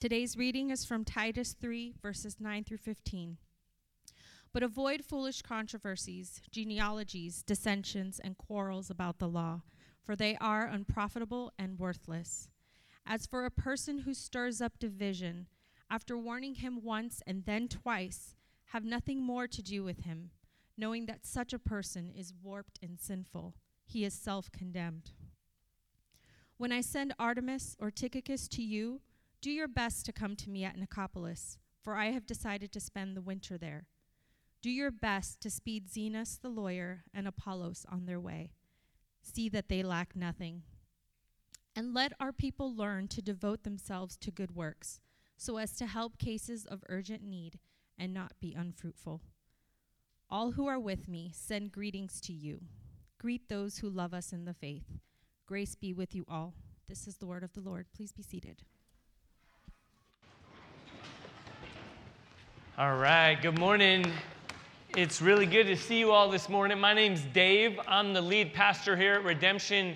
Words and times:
Today's 0.00 0.34
reading 0.34 0.70
is 0.70 0.86
from 0.86 1.04
Titus 1.04 1.54
3, 1.60 1.92
verses 2.00 2.40
9 2.40 2.64
through 2.64 2.78
15. 2.78 3.36
But 4.50 4.62
avoid 4.62 5.04
foolish 5.04 5.42
controversies, 5.42 6.40
genealogies, 6.50 7.42
dissensions, 7.42 8.18
and 8.18 8.38
quarrels 8.38 8.88
about 8.88 9.18
the 9.18 9.28
law, 9.28 9.60
for 10.02 10.16
they 10.16 10.38
are 10.40 10.66
unprofitable 10.66 11.52
and 11.58 11.78
worthless. 11.78 12.48
As 13.04 13.26
for 13.26 13.44
a 13.44 13.50
person 13.50 13.98
who 13.98 14.14
stirs 14.14 14.62
up 14.62 14.78
division, 14.78 15.48
after 15.90 16.16
warning 16.16 16.54
him 16.54 16.82
once 16.82 17.20
and 17.26 17.44
then 17.44 17.68
twice, 17.68 18.34
have 18.68 18.86
nothing 18.86 19.22
more 19.22 19.46
to 19.48 19.62
do 19.62 19.84
with 19.84 20.04
him, 20.04 20.30
knowing 20.78 21.04
that 21.04 21.26
such 21.26 21.52
a 21.52 21.58
person 21.58 22.10
is 22.16 22.32
warped 22.42 22.78
and 22.82 22.98
sinful. 22.98 23.54
He 23.84 24.06
is 24.06 24.14
self 24.14 24.50
condemned. 24.50 25.10
When 26.56 26.72
I 26.72 26.80
send 26.80 27.12
Artemas 27.18 27.76
or 27.78 27.90
Tychicus 27.90 28.48
to 28.48 28.62
you, 28.62 29.02
do 29.42 29.50
your 29.50 29.68
best 29.68 30.04
to 30.06 30.12
come 30.12 30.36
to 30.36 30.50
me 30.50 30.64
at 30.64 30.76
Nicopolis, 30.76 31.58
for 31.82 31.94
I 31.94 32.10
have 32.10 32.26
decided 32.26 32.72
to 32.72 32.80
spend 32.80 33.16
the 33.16 33.22
winter 33.22 33.56
there. 33.56 33.86
Do 34.62 34.70
your 34.70 34.90
best 34.90 35.40
to 35.40 35.50
speed 35.50 35.88
Zenas 35.88 36.38
the 36.38 36.50
lawyer 36.50 37.04
and 37.14 37.26
Apollos 37.26 37.86
on 37.90 38.04
their 38.04 38.20
way. 38.20 38.52
See 39.22 39.48
that 39.48 39.68
they 39.68 39.82
lack 39.82 40.14
nothing. 40.14 40.62
And 41.74 41.94
let 41.94 42.12
our 42.20 42.32
people 42.32 42.74
learn 42.74 43.08
to 43.08 43.22
devote 43.22 43.62
themselves 43.62 44.16
to 44.18 44.30
good 44.30 44.54
works, 44.54 45.00
so 45.38 45.56
as 45.56 45.72
to 45.76 45.86
help 45.86 46.18
cases 46.18 46.66
of 46.66 46.84
urgent 46.90 47.22
need 47.22 47.58
and 47.96 48.12
not 48.12 48.32
be 48.40 48.52
unfruitful. 48.52 49.22
All 50.28 50.52
who 50.52 50.66
are 50.66 50.78
with 50.78 51.08
me 51.08 51.32
send 51.34 51.72
greetings 51.72 52.20
to 52.22 52.32
you. 52.32 52.60
Greet 53.18 53.48
those 53.48 53.78
who 53.78 53.88
love 53.88 54.12
us 54.12 54.32
in 54.32 54.44
the 54.44 54.54
faith. 54.54 54.98
Grace 55.46 55.74
be 55.74 55.92
with 55.94 56.14
you 56.14 56.24
all. 56.28 56.54
This 56.88 57.06
is 57.06 57.16
the 57.16 57.26
word 57.26 57.42
of 57.42 57.54
the 57.54 57.60
Lord. 57.60 57.86
Please 57.94 58.12
be 58.12 58.22
seated. 58.22 58.62
All 62.80 62.96
right, 62.96 63.34
good 63.34 63.58
morning. 63.58 64.10
It's 64.96 65.20
really 65.20 65.44
good 65.44 65.66
to 65.66 65.76
see 65.76 65.98
you 65.98 66.12
all 66.12 66.30
this 66.30 66.48
morning. 66.48 66.80
My 66.80 66.94
name's 66.94 67.20
Dave. 67.20 67.78
I'm 67.86 68.14
the 68.14 68.22
lead 68.22 68.54
pastor 68.54 68.96
here 68.96 69.16
at 69.16 69.22
Redemption 69.22 69.94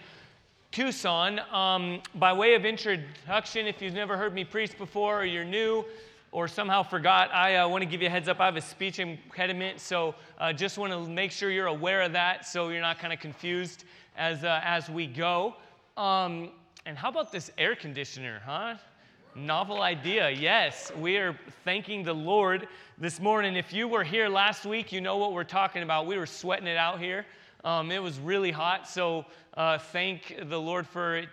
Tucson. 0.71 1.41
Um, 1.51 2.03
by 2.17 2.35
way 2.35 2.55
of 2.55 2.67
introduction, 2.67 3.67
if 3.67 3.81
you've 3.81 3.95
never 3.95 4.19
heard 4.19 4.35
me 4.35 4.45
preach 4.45 4.77
before 4.77 5.23
or 5.23 5.25
you're 5.25 5.47
new 5.47 5.87
or 6.31 6.47
somehow 6.47 6.83
forgot, 6.83 7.33
I 7.33 7.57
uh, 7.57 7.69
want 7.69 7.81
to 7.81 7.89
give 7.89 8.03
you 8.03 8.09
a 8.09 8.11
heads 8.11 8.29
up. 8.29 8.39
I 8.39 8.45
have 8.45 8.57
a 8.57 8.61
speech 8.61 8.99
impediment, 8.99 9.81
so 9.81 10.15
uh, 10.39 10.53
just 10.53 10.77
want 10.77 10.93
to 10.93 11.09
make 11.09 11.33
sure 11.33 11.51
you're 11.51 11.69
aware 11.69 12.03
of 12.03 12.13
that 12.13 12.47
so 12.47 12.69
you're 12.69 12.83
not 12.83 12.99
kind 12.99 13.15
of 13.15 13.19
confused 13.19 13.85
as, 14.15 14.45
uh, 14.45 14.61
as 14.63 14.91
we 14.91 15.07
go. 15.07 15.57
Um, 15.97 16.51
and 16.85 16.99
how 16.99 17.09
about 17.09 17.33
this 17.33 17.51
air 17.57 17.77
conditioner, 17.77 18.43
huh? 18.45 18.75
Novel 19.37 19.83
idea, 19.83 20.31
yes. 20.31 20.93
We 20.97 21.17
are 21.17 21.37
thanking 21.65 22.05
the 22.05 22.13
Lord 22.13 22.69
this 22.99 23.19
morning. 23.19 23.57
If 23.57 23.73
you 23.73 23.89
were 23.89 24.05
here 24.05 24.29
last 24.29 24.65
week, 24.65 24.93
you 24.93 25.01
know 25.01 25.17
what 25.17 25.33
we're 25.33 25.43
talking 25.43 25.83
about. 25.83 26.07
We 26.07 26.17
were 26.17 26.27
sweating 26.27 26.69
it 26.69 26.77
out 26.77 27.01
here. 27.01 27.27
Um, 27.65 27.91
it 27.91 28.01
was 28.01 28.21
really 28.21 28.53
hot, 28.53 28.89
so 28.89 29.27
uh, 29.57 29.79
thank 29.79 30.37
the 30.45 30.61
Lord 30.61 30.87
for 30.87 31.25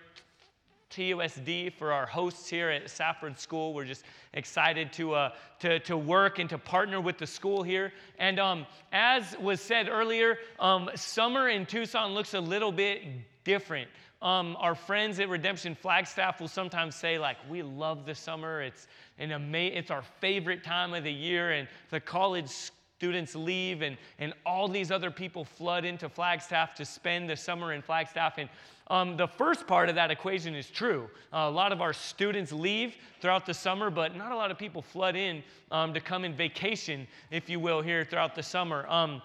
TUSD, 0.89 1.73
for 1.73 1.93
our 1.93 2.07
hosts 2.07 2.49
here 2.49 2.71
at 2.71 2.89
Safford 2.89 3.39
School. 3.39 3.71
We're 3.71 3.85
just 3.85 4.03
excited 4.33 4.91
to, 4.93 5.13
uh, 5.13 5.29
to, 5.59 5.79
to 5.81 5.95
work 5.95 6.39
and 6.39 6.49
to 6.49 6.57
partner 6.57 7.01
with 7.01 7.19
the 7.19 7.27
school 7.27 7.61
here. 7.61 7.93
And 8.17 8.39
um, 8.39 8.65
as 8.91 9.37
was 9.37 9.61
said 9.61 9.87
earlier, 9.87 10.39
um, 10.59 10.89
summer 10.95 11.49
in 11.49 11.67
Tucson 11.67 12.15
looks 12.15 12.33
a 12.33 12.41
little 12.41 12.71
bit 12.71 13.03
different. 13.43 13.89
Um, 14.21 14.55
our 14.59 14.75
friends 14.75 15.19
at 15.19 15.29
Redemption 15.29 15.73
Flagstaff 15.73 16.39
will 16.39 16.47
sometimes 16.47 16.95
say, 16.95 17.17
like, 17.17 17.37
we 17.49 17.63
love 17.63 18.05
the 18.05 18.13
summer. 18.13 18.61
It's, 18.61 18.87
an 19.17 19.31
ama- 19.31 19.57
it's 19.57 19.89
our 19.89 20.03
favorite 20.19 20.63
time 20.63 20.93
of 20.93 21.03
the 21.03 21.11
year, 21.11 21.53
and 21.53 21.67
the 21.89 21.99
college 21.99 22.49
students 22.49 23.33
leave, 23.33 23.81
and, 23.81 23.97
and 24.19 24.31
all 24.45 24.67
these 24.67 24.91
other 24.91 25.09
people 25.09 25.43
flood 25.43 25.85
into 25.85 26.07
Flagstaff 26.07 26.75
to 26.75 26.85
spend 26.85 27.27
the 27.27 27.35
summer 27.35 27.73
in 27.73 27.81
Flagstaff. 27.81 28.37
And 28.37 28.47
um, 28.91 29.17
the 29.17 29.27
first 29.27 29.65
part 29.65 29.89
of 29.89 29.95
that 29.95 30.11
equation 30.11 30.53
is 30.53 30.69
true. 30.69 31.09
Uh, 31.33 31.37
a 31.37 31.49
lot 31.49 31.71
of 31.71 31.81
our 31.81 31.93
students 31.93 32.51
leave 32.51 32.95
throughout 33.19 33.47
the 33.47 33.55
summer, 33.55 33.89
but 33.89 34.15
not 34.15 34.31
a 34.31 34.35
lot 34.35 34.51
of 34.51 34.59
people 34.59 34.83
flood 34.83 35.15
in 35.15 35.41
um, 35.71 35.95
to 35.95 35.99
come 35.99 36.25
in 36.25 36.35
vacation, 36.35 37.07
if 37.31 37.49
you 37.49 37.59
will, 37.59 37.81
here 37.81 38.05
throughout 38.05 38.35
the 38.35 38.43
summer. 38.43 38.85
Um, 38.87 39.21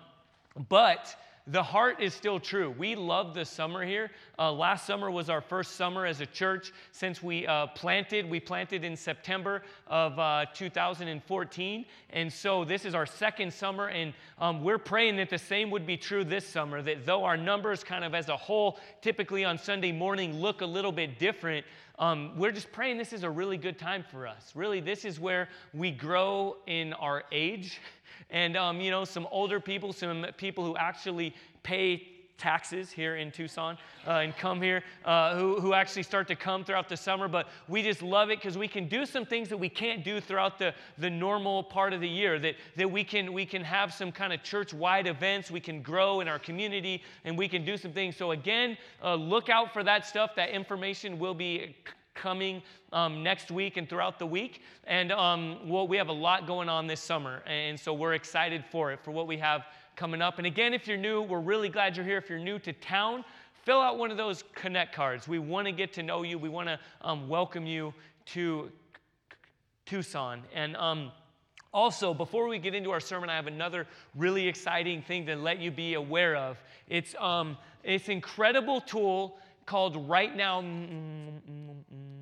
but 0.70 1.14
the 1.46 1.62
heart 1.62 2.00
is 2.00 2.12
still 2.12 2.40
true. 2.40 2.74
We 2.76 2.96
love 2.96 3.32
the 3.32 3.44
summer 3.44 3.84
here. 3.84 4.10
Uh, 4.36 4.52
last 4.52 4.84
summer 4.84 5.10
was 5.10 5.30
our 5.30 5.40
first 5.40 5.76
summer 5.76 6.04
as 6.04 6.20
a 6.20 6.26
church 6.26 6.72
since 6.90 7.22
we 7.22 7.46
uh, 7.46 7.68
planted. 7.68 8.28
We 8.28 8.40
planted 8.40 8.82
in 8.82 8.96
September 8.96 9.62
of 9.86 10.18
uh, 10.18 10.46
2014. 10.54 11.84
And 12.10 12.32
so 12.32 12.64
this 12.64 12.84
is 12.84 12.96
our 12.96 13.06
second 13.06 13.52
summer. 13.52 13.88
And 13.88 14.12
um, 14.38 14.64
we're 14.64 14.78
praying 14.78 15.16
that 15.16 15.30
the 15.30 15.38
same 15.38 15.70
would 15.70 15.86
be 15.86 15.96
true 15.96 16.24
this 16.24 16.44
summer, 16.44 16.82
that 16.82 17.06
though 17.06 17.22
our 17.22 17.36
numbers 17.36 17.84
kind 17.84 18.04
of 18.04 18.12
as 18.12 18.28
a 18.28 18.36
whole 18.36 18.78
typically 19.00 19.44
on 19.44 19.56
Sunday 19.56 19.92
morning 19.92 20.40
look 20.40 20.62
a 20.62 20.66
little 20.66 20.92
bit 20.92 21.18
different, 21.20 21.64
um, 21.98 22.32
we're 22.36 22.52
just 22.52 22.72
praying 22.72 22.98
this 22.98 23.14
is 23.14 23.22
a 23.22 23.30
really 23.30 23.56
good 23.56 23.78
time 23.78 24.04
for 24.10 24.26
us. 24.26 24.52
Really, 24.54 24.80
this 24.80 25.04
is 25.04 25.18
where 25.18 25.48
we 25.72 25.90
grow 25.90 26.56
in 26.66 26.92
our 26.92 27.24
age 27.32 27.80
and 28.30 28.56
um, 28.56 28.80
you 28.80 28.90
know 28.90 29.04
some 29.04 29.26
older 29.30 29.60
people 29.60 29.92
some 29.92 30.26
people 30.36 30.64
who 30.64 30.76
actually 30.76 31.34
pay 31.62 32.16
taxes 32.38 32.90
here 32.90 33.16
in 33.16 33.30
Tucson 33.30 33.78
uh, 34.06 34.10
and 34.10 34.36
come 34.36 34.60
here 34.60 34.82
uh, 35.04 35.36
who, 35.36 35.60
who 35.60 35.72
actually 35.72 36.02
start 36.02 36.28
to 36.28 36.36
come 36.36 36.64
throughout 36.64 36.88
the 36.88 36.96
summer. 36.96 37.28
But 37.28 37.48
we 37.68 37.82
just 37.82 38.02
love 38.02 38.30
it 38.30 38.38
because 38.38 38.58
we 38.58 38.68
can 38.68 38.88
do 38.88 39.06
some 39.06 39.24
things 39.24 39.48
that 39.48 39.56
we 39.56 39.68
can't 39.68 40.04
do 40.04 40.20
throughout 40.20 40.58
the, 40.58 40.74
the 40.98 41.10
normal 41.10 41.62
part 41.62 41.92
of 41.92 42.00
the 42.00 42.08
year. 42.08 42.38
That, 42.38 42.56
that 42.76 42.90
we, 42.90 43.04
can, 43.04 43.32
we 43.32 43.46
can 43.46 43.62
have 43.62 43.92
some 43.92 44.12
kind 44.12 44.32
of 44.32 44.42
church 44.42 44.74
wide 44.74 45.06
events, 45.06 45.50
we 45.50 45.60
can 45.60 45.82
grow 45.82 46.20
in 46.20 46.28
our 46.28 46.38
community, 46.38 47.02
and 47.24 47.36
we 47.36 47.48
can 47.48 47.64
do 47.64 47.76
some 47.76 47.92
things. 47.92 48.16
So, 48.16 48.32
again, 48.32 48.76
uh, 49.02 49.14
look 49.14 49.48
out 49.48 49.72
for 49.72 49.82
that 49.84 50.06
stuff. 50.06 50.34
That 50.36 50.50
information 50.50 51.18
will 51.18 51.34
be 51.34 51.76
coming 52.16 52.62
um, 52.92 53.22
next 53.22 53.50
week 53.50 53.76
and 53.76 53.88
throughout 53.88 54.18
the 54.18 54.26
week. 54.26 54.62
And 54.84 55.12
um, 55.12 55.68
well, 55.68 55.86
we 55.86 55.96
have 55.98 56.08
a 56.08 56.12
lot 56.12 56.46
going 56.46 56.68
on 56.68 56.86
this 56.86 57.00
summer. 57.00 57.42
And 57.46 57.78
so 57.78 57.94
we're 57.94 58.14
excited 58.14 58.64
for 58.72 58.90
it, 58.90 59.00
for 59.04 59.12
what 59.12 59.26
we 59.28 59.36
have 59.36 59.66
coming 59.94 60.20
up. 60.20 60.38
And 60.38 60.46
again, 60.46 60.74
if 60.74 60.88
you're 60.88 60.96
new, 60.96 61.22
we're 61.22 61.40
really 61.40 61.68
glad 61.68 61.96
you're 61.96 62.04
here. 62.04 62.18
If 62.18 62.28
you're 62.28 62.38
new 62.38 62.58
to 62.60 62.72
town, 62.72 63.24
fill 63.62 63.80
out 63.80 63.98
one 63.98 64.10
of 64.10 64.16
those 64.16 64.42
connect 64.54 64.94
cards. 64.94 65.28
We 65.28 65.38
want 65.38 65.66
to 65.66 65.72
get 65.72 65.92
to 65.94 66.02
know 66.02 66.22
you, 66.22 66.38
we 66.38 66.48
want 66.48 66.68
to 66.68 66.78
um, 67.02 67.28
welcome 67.28 67.66
you 67.66 67.94
to 68.26 68.70
Tucson. 69.86 70.42
And 70.54 70.76
um, 70.76 71.12
also, 71.72 72.14
before 72.14 72.48
we 72.48 72.58
get 72.58 72.74
into 72.74 72.90
our 72.90 73.00
sermon, 73.00 73.28
I 73.28 73.36
have 73.36 73.46
another 73.46 73.86
really 74.14 74.48
exciting 74.48 75.02
thing 75.02 75.26
to 75.26 75.36
let 75.36 75.58
you 75.58 75.70
be 75.70 75.94
aware 75.94 76.34
of. 76.34 76.58
It's 76.88 77.14
um, 77.18 77.56
it's 77.84 78.08
incredible 78.08 78.80
tool 78.80 79.38
called 79.66 80.08
Right 80.08 80.34
Now 80.34 80.62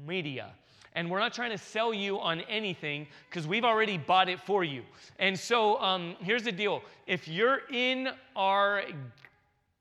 Media. 0.07 0.53
And 0.97 1.11
we're 1.11 1.19
not 1.19 1.35
trying 1.35 1.51
to 1.51 1.59
sell 1.59 1.93
you 1.93 2.21
on 2.21 2.41
anything 2.43 3.07
because 3.29 3.47
we've 3.47 3.65
already 3.65 3.99
bought 3.99 4.29
it 4.29 4.41
for 4.41 4.63
you. 4.63 4.83
And 5.19 5.39
so 5.39 5.81
um, 5.81 6.17
here's 6.21 6.45
the 6.45 6.53
deal 6.53 6.83
if 7.07 7.29
you're 7.29 7.63
in 7.71 8.09
our 8.35 8.83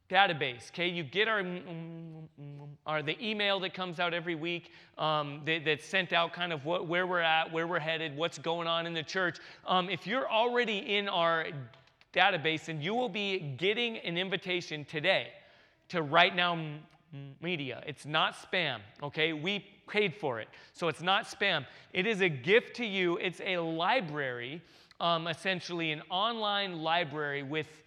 database 0.10 0.70
okay 0.70 0.88
you 0.88 1.02
get 1.02 1.28
our, 1.28 1.44
our 2.86 3.02
the 3.02 3.18
email 3.26 3.60
that 3.60 3.74
comes 3.74 4.00
out 4.00 4.14
every 4.14 4.36
week 4.36 4.70
um, 4.98 5.42
that, 5.46 5.64
that's 5.66 5.86
sent 5.86 6.12
out 6.12 6.34
kind 6.34 6.52
of 6.52 6.66
what, 6.66 6.88
where 6.88 7.08
we're 7.08 7.22
at 7.22 7.52
where 7.52 7.66
we're 7.66 7.80
headed 7.80 8.16
what's 8.16 8.38
going 8.38 8.68
on 8.68 8.86
in 8.86 8.94
the 8.94 9.02
church 9.02 9.40
um, 9.66 9.90
if 9.90 10.06
you're 10.06 10.30
already 10.30 10.78
in 10.98 11.08
our 11.08 11.48
database 12.14 12.68
and 12.68 12.84
you 12.84 12.94
will 12.94 13.10
be 13.10 13.40
getting 13.58 13.98
an 14.00 14.18
invitation 14.18 14.86
today 14.86 15.30
to 15.88 16.02
right 16.02 16.36
now 16.36 16.60
media. 17.42 17.84
It's 17.86 18.06
not 18.06 18.36
spam, 18.36 18.80
okay? 19.02 19.34
We 19.34 19.66
paid 19.88 20.16
for 20.16 20.40
it. 20.40 20.48
So 20.74 20.88
it's 20.88 21.02
not 21.02 21.26
spam. 21.26 21.66
It 21.94 22.08
is 22.08 22.22
a 22.22 22.30
gift 22.30 22.76
to 22.78 22.86
you. 22.86 23.18
It's 23.18 23.42
a 23.46 23.58
library, 23.58 24.62
um, 25.00 25.28
essentially, 25.28 25.92
an 25.92 26.02
online 26.10 26.82
library 26.82 27.44
with 27.44 27.84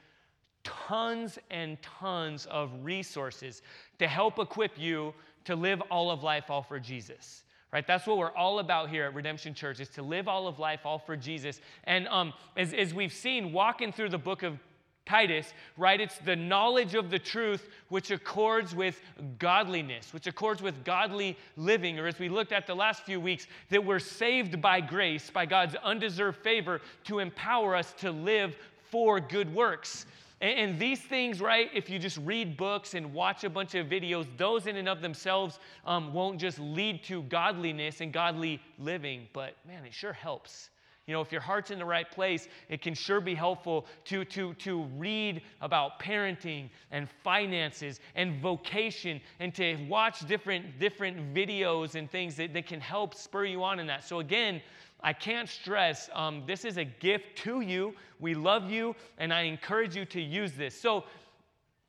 tons 0.62 1.38
and 1.50 1.80
tons 1.82 2.46
of 2.46 2.70
resources 2.82 3.62
to 3.98 4.06
help 4.06 4.38
equip 4.38 4.78
you 4.78 5.14
to 5.44 5.54
live 5.54 5.80
all 5.90 6.10
of 6.10 6.22
life 6.22 6.50
all 6.50 6.62
for 6.62 6.78
Jesus. 6.78 7.44
Right? 7.72 7.86
That's 7.86 8.06
what 8.06 8.18
we're 8.18 8.34
all 8.34 8.60
about 8.60 8.90
here 8.90 9.04
at 9.04 9.14
Redemption 9.14 9.52
Church 9.52 9.80
is 9.80 9.88
to 9.90 10.02
live 10.02 10.28
all 10.28 10.46
of 10.46 10.58
life 10.58 10.80
all 10.84 10.98
for 10.98 11.16
Jesus. 11.16 11.60
And 11.84 12.06
um, 12.08 12.32
as, 12.56 12.72
as 12.72 12.94
we've 12.94 13.12
seen 13.12 13.52
walking 13.52 13.92
through 13.92 14.10
the 14.10 14.18
book 14.18 14.42
of 14.42 14.58
Titus, 15.06 15.54
right? 15.76 16.00
It's 16.00 16.18
the 16.18 16.36
knowledge 16.36 16.94
of 16.94 17.10
the 17.10 17.18
truth 17.18 17.68
which 17.88 18.10
accords 18.10 18.74
with 18.74 19.00
godliness, 19.38 20.12
which 20.12 20.26
accords 20.26 20.60
with 20.60 20.84
godly 20.84 21.38
living. 21.56 21.98
Or 21.98 22.06
as 22.06 22.18
we 22.18 22.28
looked 22.28 22.52
at 22.52 22.66
the 22.66 22.74
last 22.74 23.04
few 23.04 23.20
weeks, 23.20 23.46
that 23.70 23.82
we're 23.82 24.00
saved 24.00 24.60
by 24.60 24.80
grace, 24.80 25.30
by 25.30 25.46
God's 25.46 25.76
undeserved 25.76 26.38
favor 26.38 26.80
to 27.04 27.20
empower 27.20 27.76
us 27.76 27.94
to 27.98 28.10
live 28.10 28.56
for 28.90 29.20
good 29.20 29.52
works. 29.54 30.06
And, 30.42 30.78
these 30.78 31.00
things, 31.00 31.40
right, 31.40 31.70
if 31.72 31.88
you 31.88 31.98
just 31.98 32.18
read 32.18 32.58
books 32.58 32.92
and 32.92 33.14
watch 33.14 33.44
a 33.44 33.48
bunch 33.48 33.74
of 33.74 33.86
videos, 33.86 34.26
those 34.36 34.66
in 34.66 34.76
and 34.76 34.86
of 34.86 35.00
themselves 35.00 35.58
um, 35.86 36.12
won't 36.12 36.38
just 36.38 36.58
lead 36.58 37.02
to 37.04 37.22
godliness 37.22 38.02
and 38.02 38.12
godly 38.12 38.60
living, 38.78 39.28
but 39.32 39.54
man, 39.66 39.86
it 39.86 39.94
sure 39.94 40.12
helps. 40.12 40.68
You 41.06 41.12
know, 41.14 41.20
if 41.20 41.30
your 41.30 41.40
heart's 41.40 41.70
in 41.70 41.78
the 41.78 41.84
right 41.84 42.10
place, 42.10 42.48
it 42.68 42.82
can 42.82 42.92
sure 42.92 43.20
be 43.20 43.34
helpful 43.34 43.86
to, 44.06 44.24
to, 44.24 44.54
to 44.54 44.82
read 44.96 45.40
about 45.60 46.00
parenting 46.00 46.68
and 46.90 47.08
finances 47.22 48.00
and 48.16 48.40
vocation 48.42 49.20
and 49.38 49.54
to 49.54 49.76
watch 49.88 50.26
different, 50.26 50.80
different 50.80 51.32
videos 51.32 51.94
and 51.94 52.10
things 52.10 52.34
that, 52.36 52.52
that 52.54 52.66
can 52.66 52.80
help 52.80 53.14
spur 53.14 53.44
you 53.44 53.62
on 53.62 53.78
in 53.78 53.86
that. 53.86 54.02
So, 54.02 54.18
again, 54.18 54.60
I 55.00 55.12
can't 55.12 55.48
stress 55.48 56.10
um, 56.12 56.42
this 56.44 56.64
is 56.64 56.76
a 56.76 56.84
gift 56.84 57.38
to 57.44 57.60
you. 57.60 57.94
We 58.18 58.34
love 58.34 58.68
you, 58.68 58.96
and 59.18 59.32
I 59.32 59.42
encourage 59.42 59.94
you 59.94 60.06
to 60.06 60.20
use 60.20 60.52
this. 60.52 60.78
So, 60.78 61.04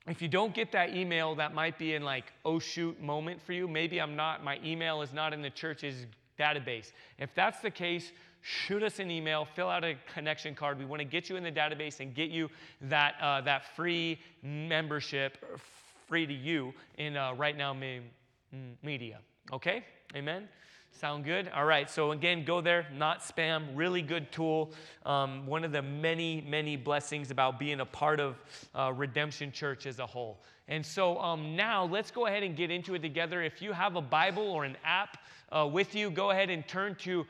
if 0.07 0.21
you 0.21 0.27
don't 0.27 0.53
get 0.53 0.71
that 0.71 0.95
email, 0.95 1.35
that 1.35 1.53
might 1.53 1.77
be 1.77 1.95
in 1.95 2.03
like, 2.03 2.31
oh 2.45 2.59
shoot 2.59 3.01
moment 3.01 3.41
for 3.41 3.51
you. 3.51 3.67
Maybe 3.67 3.99
I'm 3.99 4.15
not, 4.15 4.43
my 4.43 4.59
email 4.63 5.01
is 5.01 5.11
not 5.11 5.33
in 5.33 5.41
the 5.41 5.49
church's 5.49 6.05
database. 6.39 6.91
If 7.17 7.33
that's 7.35 7.59
the 7.59 7.71
case, 7.71 8.11
shoot 8.47 8.81
us 8.81 8.99
an 8.99 9.11
email, 9.11 9.43
fill 9.43 9.67
out 9.67 9.83
a 9.83 9.95
connection 10.13 10.55
card. 10.55 10.79
We 10.79 10.85
want 10.85 11.01
to 11.01 11.05
get 11.05 11.29
you 11.29 11.35
in 11.35 11.43
the 11.43 11.51
database 11.51 11.99
and 11.99 12.15
get 12.15 12.29
you 12.29 12.49
that, 12.83 13.15
uh, 13.21 13.41
that 13.41 13.75
free 13.75 14.19
membership, 14.41 15.37
free 16.07 16.25
to 16.25 16.33
you 16.33 16.73
in 16.97 17.17
uh, 17.17 17.33
Right 17.33 17.57
Now 17.57 17.75
Media. 18.81 19.19
Okay? 19.51 19.83
Amen? 20.15 20.47
Sound 20.93 21.25
good? 21.25 21.51
All 21.53 21.65
right, 21.65 21.89
so 21.89 22.11
again, 22.11 22.45
go 22.45 22.61
there, 22.61 22.87
not 22.95 23.19
spam, 23.19 23.67
really 23.75 24.01
good 24.01 24.31
tool. 24.31 24.71
Um, 25.05 25.45
one 25.45 25.65
of 25.65 25.73
the 25.73 25.81
many, 25.81 26.41
many 26.47 26.77
blessings 26.77 27.31
about 27.31 27.59
being 27.59 27.81
a 27.81 27.85
part 27.85 28.21
of 28.21 28.35
uh, 28.73 28.93
Redemption 28.95 29.51
Church 29.51 29.85
as 29.85 29.99
a 29.99 30.05
whole. 30.05 30.41
And 30.69 30.85
so 30.85 31.19
um, 31.19 31.55
now 31.55 31.83
let's 31.83 32.11
go 32.11 32.27
ahead 32.27 32.43
and 32.43 32.55
get 32.55 32.71
into 32.71 32.95
it 32.95 33.01
together. 33.01 33.43
If 33.43 33.61
you 33.61 33.73
have 33.73 33.97
a 33.97 34.01
Bible 34.01 34.49
or 34.49 34.63
an 34.63 34.77
app 34.85 35.17
uh, 35.51 35.67
with 35.69 35.93
you, 35.93 36.09
go 36.09 36.31
ahead 36.31 36.49
and 36.49 36.65
turn 36.65 36.95
to 37.01 37.25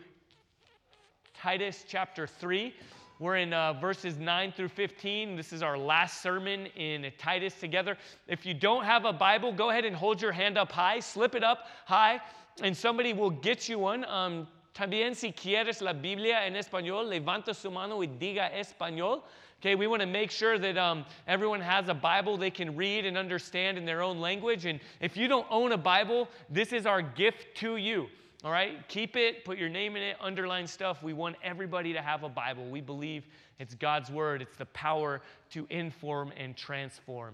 Titus 1.37 1.85
chapter 1.87 2.25
3. 2.25 2.73
We're 3.19 3.37
in 3.37 3.53
uh, 3.53 3.73
verses 3.73 4.17
9 4.17 4.53
through 4.53 4.69
15. 4.69 5.35
This 5.35 5.53
is 5.53 5.61
our 5.61 5.77
last 5.77 6.21
sermon 6.21 6.65
in 6.75 7.11
Titus 7.19 7.53
together. 7.59 7.95
If 8.27 8.43
you 8.43 8.55
don't 8.55 8.85
have 8.85 9.05
a 9.05 9.13
Bible, 9.13 9.51
go 9.51 9.69
ahead 9.69 9.85
and 9.85 9.95
hold 9.95 10.19
your 10.19 10.31
hand 10.31 10.57
up 10.57 10.71
high, 10.71 10.99
slip 10.99 11.35
it 11.35 11.43
up 11.43 11.67
high 11.85 12.19
and 12.61 12.75
somebody 12.75 13.13
will 13.13 13.29
get 13.29 13.69
you 13.69 13.77
one. 13.77 14.03
Um, 14.05 14.47
también 14.73 15.15
si 15.15 15.31
quieres 15.31 15.81
la 15.81 15.93
Biblia 15.93 16.39
en 16.43 16.53
español, 16.53 17.07
levanta 17.07 17.55
su 17.55 17.69
mano 17.69 17.97
y 17.97 18.07
diga 18.07 18.51
español. 18.53 19.21
Okay, 19.59 19.75
we 19.75 19.87
want 19.87 20.01
to 20.01 20.07
make 20.07 20.29
sure 20.31 20.57
that 20.59 20.77
um, 20.77 21.05
everyone 21.27 21.61
has 21.61 21.89
a 21.89 21.93
Bible 21.93 22.37
they 22.37 22.51
can 22.51 22.75
read 22.75 23.05
and 23.05 23.17
understand 23.17 23.77
in 23.77 23.85
their 23.85 24.01
own 24.01 24.19
language. 24.19 24.65
And 24.65 24.79
if 25.01 25.17
you 25.17 25.27
don't 25.27 25.47
own 25.49 25.71
a 25.71 25.77
Bible, 25.77 26.29
this 26.49 26.73
is 26.73 26.85
our 26.85 27.01
gift 27.01 27.55
to 27.57 27.77
you. 27.77 28.07
All 28.43 28.51
right, 28.51 28.87
keep 28.87 29.17
it, 29.17 29.43
put 29.45 29.57
your 29.57 29.69
name 29.69 29.95
in 29.95 30.03
it, 30.03 30.15
underline 30.21 30.67
stuff. 30.67 31.01
We 31.01 31.13
want 31.13 31.37
everybody 31.43 31.91
to 31.93 32.01
have 32.03 32.21
a 32.21 32.29
Bible. 32.29 32.69
We 32.69 32.81
believe 32.81 33.25
it's 33.57 33.73
God's 33.73 34.11
Word, 34.11 34.43
it's 34.43 34.57
the 34.57 34.67
power 34.67 35.21
to 35.51 35.65
inform 35.71 36.31
and 36.37 36.55
transform 36.55 37.33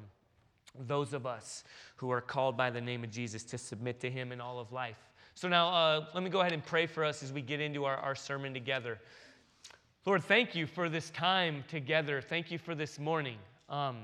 those 0.88 1.14
of 1.14 1.26
us 1.26 1.66
who 1.98 2.10
are 2.10 2.22
called 2.22 2.56
by 2.56 2.70
the 2.70 2.80
name 2.80 3.04
of 3.04 3.12
Jesus 3.12 3.44
to 3.44 3.58
submit 3.58 4.00
to 4.00 4.10
Him 4.10 4.32
in 4.32 4.40
all 4.40 4.60
of 4.60 4.72
life. 4.72 4.98
So 5.36 5.50
now 5.50 5.68
uh, 5.70 6.06
let 6.14 6.24
me 6.24 6.30
go 6.30 6.40
ahead 6.40 6.54
and 6.54 6.66
pray 6.66 6.86
for 6.86 7.04
us 7.04 7.22
as 7.22 7.34
we 7.34 7.42
get 7.42 7.60
into 7.60 7.84
our, 7.84 7.98
our 7.98 8.16
sermon 8.16 8.54
together. 8.54 8.98
Lord, 10.06 10.24
thank 10.24 10.56
you 10.56 10.66
for 10.66 10.88
this 10.88 11.10
time 11.10 11.66
together. 11.68 12.22
Thank 12.22 12.50
you 12.50 12.58
for 12.58 12.76
this 12.76 12.98
morning. 12.98 13.38
Um, 13.68 14.04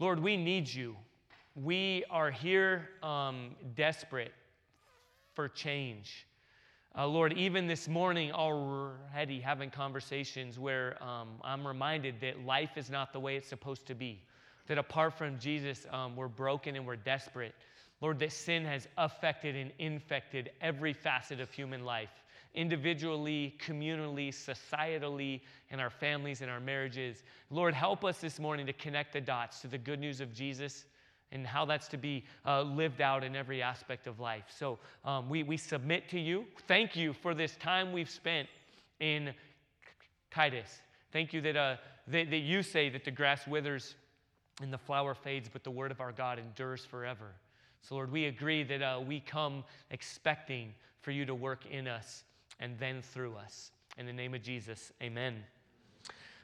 Lord, 0.00 0.18
we 0.18 0.36
need 0.36 0.68
you. 0.72 0.96
We 1.54 2.04
are 2.10 2.32
here 2.32 2.90
um, 3.02 3.50
desperate 3.76 4.32
for 5.34 5.48
change. 5.48 6.26
Uh, 6.96 7.06
Lord, 7.06 7.32
even 7.34 7.68
this 7.68 7.86
morning, 7.86 8.32
already 8.32 9.40
having 9.40 9.70
conversations 9.70 10.58
where 10.58 11.00
um, 11.02 11.28
I'm 11.42 11.64
reminded 11.64 12.20
that 12.20 12.44
life 12.44 12.76
is 12.76 12.90
not 12.90 13.12
the 13.12 13.20
way 13.20 13.36
it's 13.36 13.48
supposed 13.48 13.86
to 13.86 13.94
be. 13.94 14.22
That 14.66 14.76
apart 14.76 15.16
from 15.16 15.38
Jesus, 15.38 15.86
um, 15.92 16.16
we're 16.16 16.28
broken 16.28 16.74
and 16.74 16.84
we're 16.84 16.96
desperate. 16.96 17.54
Lord, 18.00 18.18
that 18.20 18.32
sin 18.32 18.64
has 18.64 18.88
affected 18.98 19.54
and 19.54 19.70
infected 19.78 20.50
every 20.60 20.92
facet 20.92 21.38
of 21.40 21.50
human 21.52 21.84
life, 21.84 22.24
individually, 22.54 23.56
communally, 23.64 24.30
societally, 24.30 25.42
in 25.70 25.78
our 25.78 25.90
families, 25.90 26.40
in 26.40 26.48
our 26.48 26.60
marriages. 26.60 27.22
Lord, 27.50 27.74
help 27.74 28.04
us 28.04 28.18
this 28.18 28.40
morning 28.40 28.66
to 28.66 28.72
connect 28.72 29.12
the 29.12 29.20
dots 29.20 29.60
to 29.60 29.68
the 29.68 29.78
good 29.78 30.00
news 30.00 30.20
of 30.20 30.34
Jesus 30.34 30.86
and 31.32 31.46
how 31.46 31.64
that's 31.64 31.88
to 31.88 31.96
be 31.96 32.24
uh, 32.46 32.62
lived 32.62 33.00
out 33.00 33.22
in 33.22 33.36
every 33.36 33.62
aspect 33.62 34.06
of 34.06 34.18
life. 34.18 34.44
So 34.48 34.78
um, 35.04 35.28
we, 35.28 35.42
we 35.42 35.56
submit 35.56 36.08
to 36.10 36.18
you. 36.18 36.44
Thank 36.66 36.96
you 36.96 37.12
for 37.12 37.34
this 37.34 37.56
time 37.56 37.92
we've 37.92 38.10
spent 38.10 38.48
in 38.98 39.32
Titus. 40.30 40.80
Thank 41.12 41.32
you 41.32 41.40
that, 41.42 41.56
uh, 41.56 41.76
that, 42.08 42.30
that 42.30 42.38
you 42.38 42.62
say 42.62 42.88
that 42.90 43.04
the 43.04 43.10
grass 43.10 43.46
withers 43.46 43.94
and 44.62 44.72
the 44.72 44.78
flower 44.78 45.14
fades, 45.14 45.48
but 45.48 45.64
the 45.64 45.70
word 45.70 45.90
of 45.90 46.00
our 46.00 46.12
God 46.12 46.38
endures 46.38 46.84
forever. 46.84 47.32
So, 47.82 47.94
Lord, 47.94 48.12
we 48.12 48.26
agree 48.26 48.62
that 48.64 48.82
uh, 48.82 49.00
we 49.06 49.20
come 49.20 49.64
expecting 49.90 50.74
for 51.00 51.12
you 51.12 51.24
to 51.24 51.34
work 51.34 51.64
in 51.66 51.88
us 51.88 52.24
and 52.58 52.78
then 52.78 53.02
through 53.02 53.36
us. 53.36 53.70
In 53.96 54.06
the 54.06 54.12
name 54.12 54.34
of 54.34 54.42
Jesus, 54.42 54.92
amen. 55.02 55.36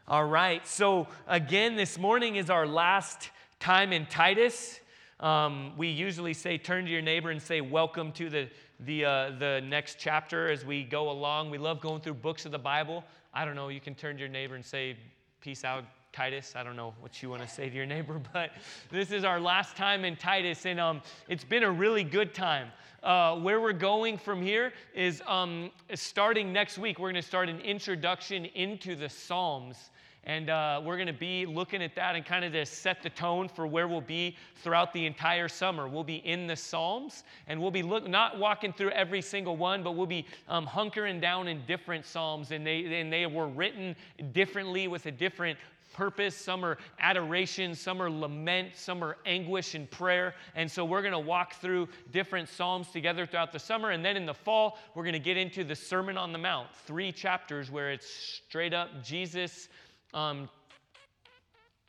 All 0.09 0.25
right, 0.25 0.67
so 0.67 1.09
again, 1.27 1.77
this 1.77 1.99
morning 1.99 2.37
is 2.37 2.49
our 2.49 2.67
last 2.67 3.31
time 3.61 3.93
in 3.93 4.07
Titus. 4.07 4.81
Um, 5.21 5.73
we 5.77 5.89
usually 5.89 6.35
say, 6.35 6.59
turn 6.59 6.85
to 6.85 6.91
your 6.91 7.03
neighbor 7.03 7.31
and 7.31 7.41
say, 7.41 7.61
Welcome 7.61 8.13
to 8.13 8.29
the, 8.29 8.49
the, 8.81 9.05
uh, 9.05 9.31
the 9.39 9.63
next 9.67 9.97
chapter 9.99 10.51
as 10.51 10.65
we 10.65 10.85
go 10.85 11.11
along. 11.11 11.51
We 11.51 11.59
love 11.59 11.81
going 11.81 12.03
through 12.03 12.15
books 12.15 12.45
of 12.45 12.53
the 12.53 12.59
Bible. 12.59 13.03
I 13.33 13.45
don't 13.45 13.55
know, 13.55 13.69
you 13.69 13.81
can 13.81 13.95
turn 13.95 14.17
to 14.17 14.21
your 14.21 14.29
neighbor 14.29 14.55
and 14.55 14.65
say, 14.65 14.97
Peace 15.41 15.65
out, 15.65 15.85
Titus. 16.17 16.55
I 16.57 16.63
don't 16.63 16.77
know 16.77 16.95
what 17.01 17.23
you 17.23 17.29
want 17.29 17.43
to 17.43 17.49
say 17.49 17.69
to 17.69 17.77
your 17.77 17.85
neighbor, 17.85 18.19
but 18.33 18.53
this 18.91 19.11
is 19.11 19.23
our 19.23 19.39
last 19.39 19.77
time 19.77 20.03
in 20.03 20.17
Titus, 20.17 20.65
and 20.65 20.81
um, 20.81 21.03
it's 21.29 21.45
been 21.45 21.63
a 21.63 21.71
really 21.71 22.05
good 22.05 22.33
time. 22.33 22.69
Uh, 23.03 23.37
where 23.37 23.61
we're 23.61 23.75
going 23.75 24.17
from 24.17 24.41
here 24.41 24.73
is 24.95 25.23
um, 25.27 25.71
starting 25.93 26.55
next 26.55 26.79
week, 26.79 26.99
we're 26.99 27.13
going 27.13 27.23
to 27.23 27.29
start 27.29 27.51
an 27.51 27.61
introduction 27.61 28.47
into 28.47 28.97
the 28.97 29.11
Psalms. 29.11 29.91
And 30.25 30.51
uh, 30.51 30.81
we're 30.85 30.97
going 30.97 31.07
to 31.07 31.13
be 31.13 31.47
looking 31.47 31.81
at 31.83 31.95
that 31.95 32.17
and 32.17 32.25
kind 32.25 32.45
of 32.45 32.53
to 32.55 32.67
set 32.67 33.01
the 33.01 33.11
tone 33.11 33.49
for 33.49 33.65
where 33.65 33.87
we'll 33.87 34.01
be 34.01 34.37
throughout 34.57 34.93
the 34.93 35.07
entire 35.07 35.47
summer. 35.47 35.87
We'll 35.87 36.03
be 36.03 36.17
in 36.17 36.49
the 36.49 36.57
Psalms, 36.57 37.23
and 37.47 37.61
we'll 37.61 37.71
be 37.71 37.85
look, 37.85 38.09
not 38.09 38.37
walking 38.37 38.73
through 38.73 38.91
every 38.91 39.23
single 39.23 39.57
one, 39.57 39.85
but 39.85 39.93
we'll 39.93 40.07
be 40.07 40.27
um, 40.49 40.67
hunkering 40.67 41.21
down 41.21 41.47
in 41.47 41.63
different 41.67 42.05
Psalms, 42.05 42.51
and 42.51 42.67
they, 42.67 43.01
and 43.01 43.13
they 43.13 43.27
were 43.27 43.47
written 43.47 43.95
differently 44.33 44.89
with 44.89 45.07
a 45.07 45.13
different 45.13 45.57
purpose, 45.93 46.37
some 46.37 46.65
are 46.65 46.79
adoration, 46.99 47.75
some 47.75 48.01
are 48.03 48.11
lament, 48.11 48.77
some 48.77 49.03
are 49.03 49.17
anguish 49.25 49.75
and 49.75 49.91
prayer. 49.91 50.35
And 50.55 50.71
so 50.71 50.85
we're 50.85 51.03
going 51.03 51.13
to 51.13 51.19
walk 51.19 51.55
through 51.55 51.89
different 52.13 52.49
Psalms 52.49 52.89
together 52.91 53.27
throughout 53.27 53.53
the 53.53 53.59
summer. 53.59 53.91
And 53.91 54.05
then 54.05 54.17
in 54.17 54.27
the 54.27 54.35
fall, 54.35 54.79
we're 54.95 55.05
going 55.05 55.15
to 55.15 55.19
get 55.19 55.37
into 55.37 55.65
the 55.65 55.77
Sermon 55.77 56.17
on 56.19 56.33
the 56.33 56.39
Mount, 56.39 56.69
three 56.87 57.13
chapters 57.13 57.71
where 57.71 57.91
it's 57.91 58.09
straight 58.09 58.75
up 58.75 59.03
Jesus. 59.03 59.69
Um, 60.15 60.49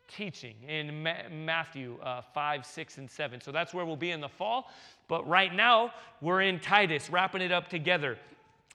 teaching 0.08 0.56
in 0.68 1.04
Ma- 1.04 1.30
Matthew 1.30 1.98
uh, 2.02 2.22
5, 2.34 2.66
6, 2.66 2.98
and 2.98 3.10
7. 3.12 3.42
So 3.42 3.52
that's 3.52 3.74
where 3.74 3.86
we'll 3.86 3.96
be 3.96 4.12
in 4.12 4.22
the 4.22 4.30
fall. 4.30 4.72
But 5.08 5.28
right 5.28 5.54
now, 5.54 5.92
we're 6.22 6.42
in 6.42 6.60
Titus, 6.60 7.10
wrapping 7.10 7.42
it 7.42 7.52
up 7.52 7.70
together. 7.70 8.18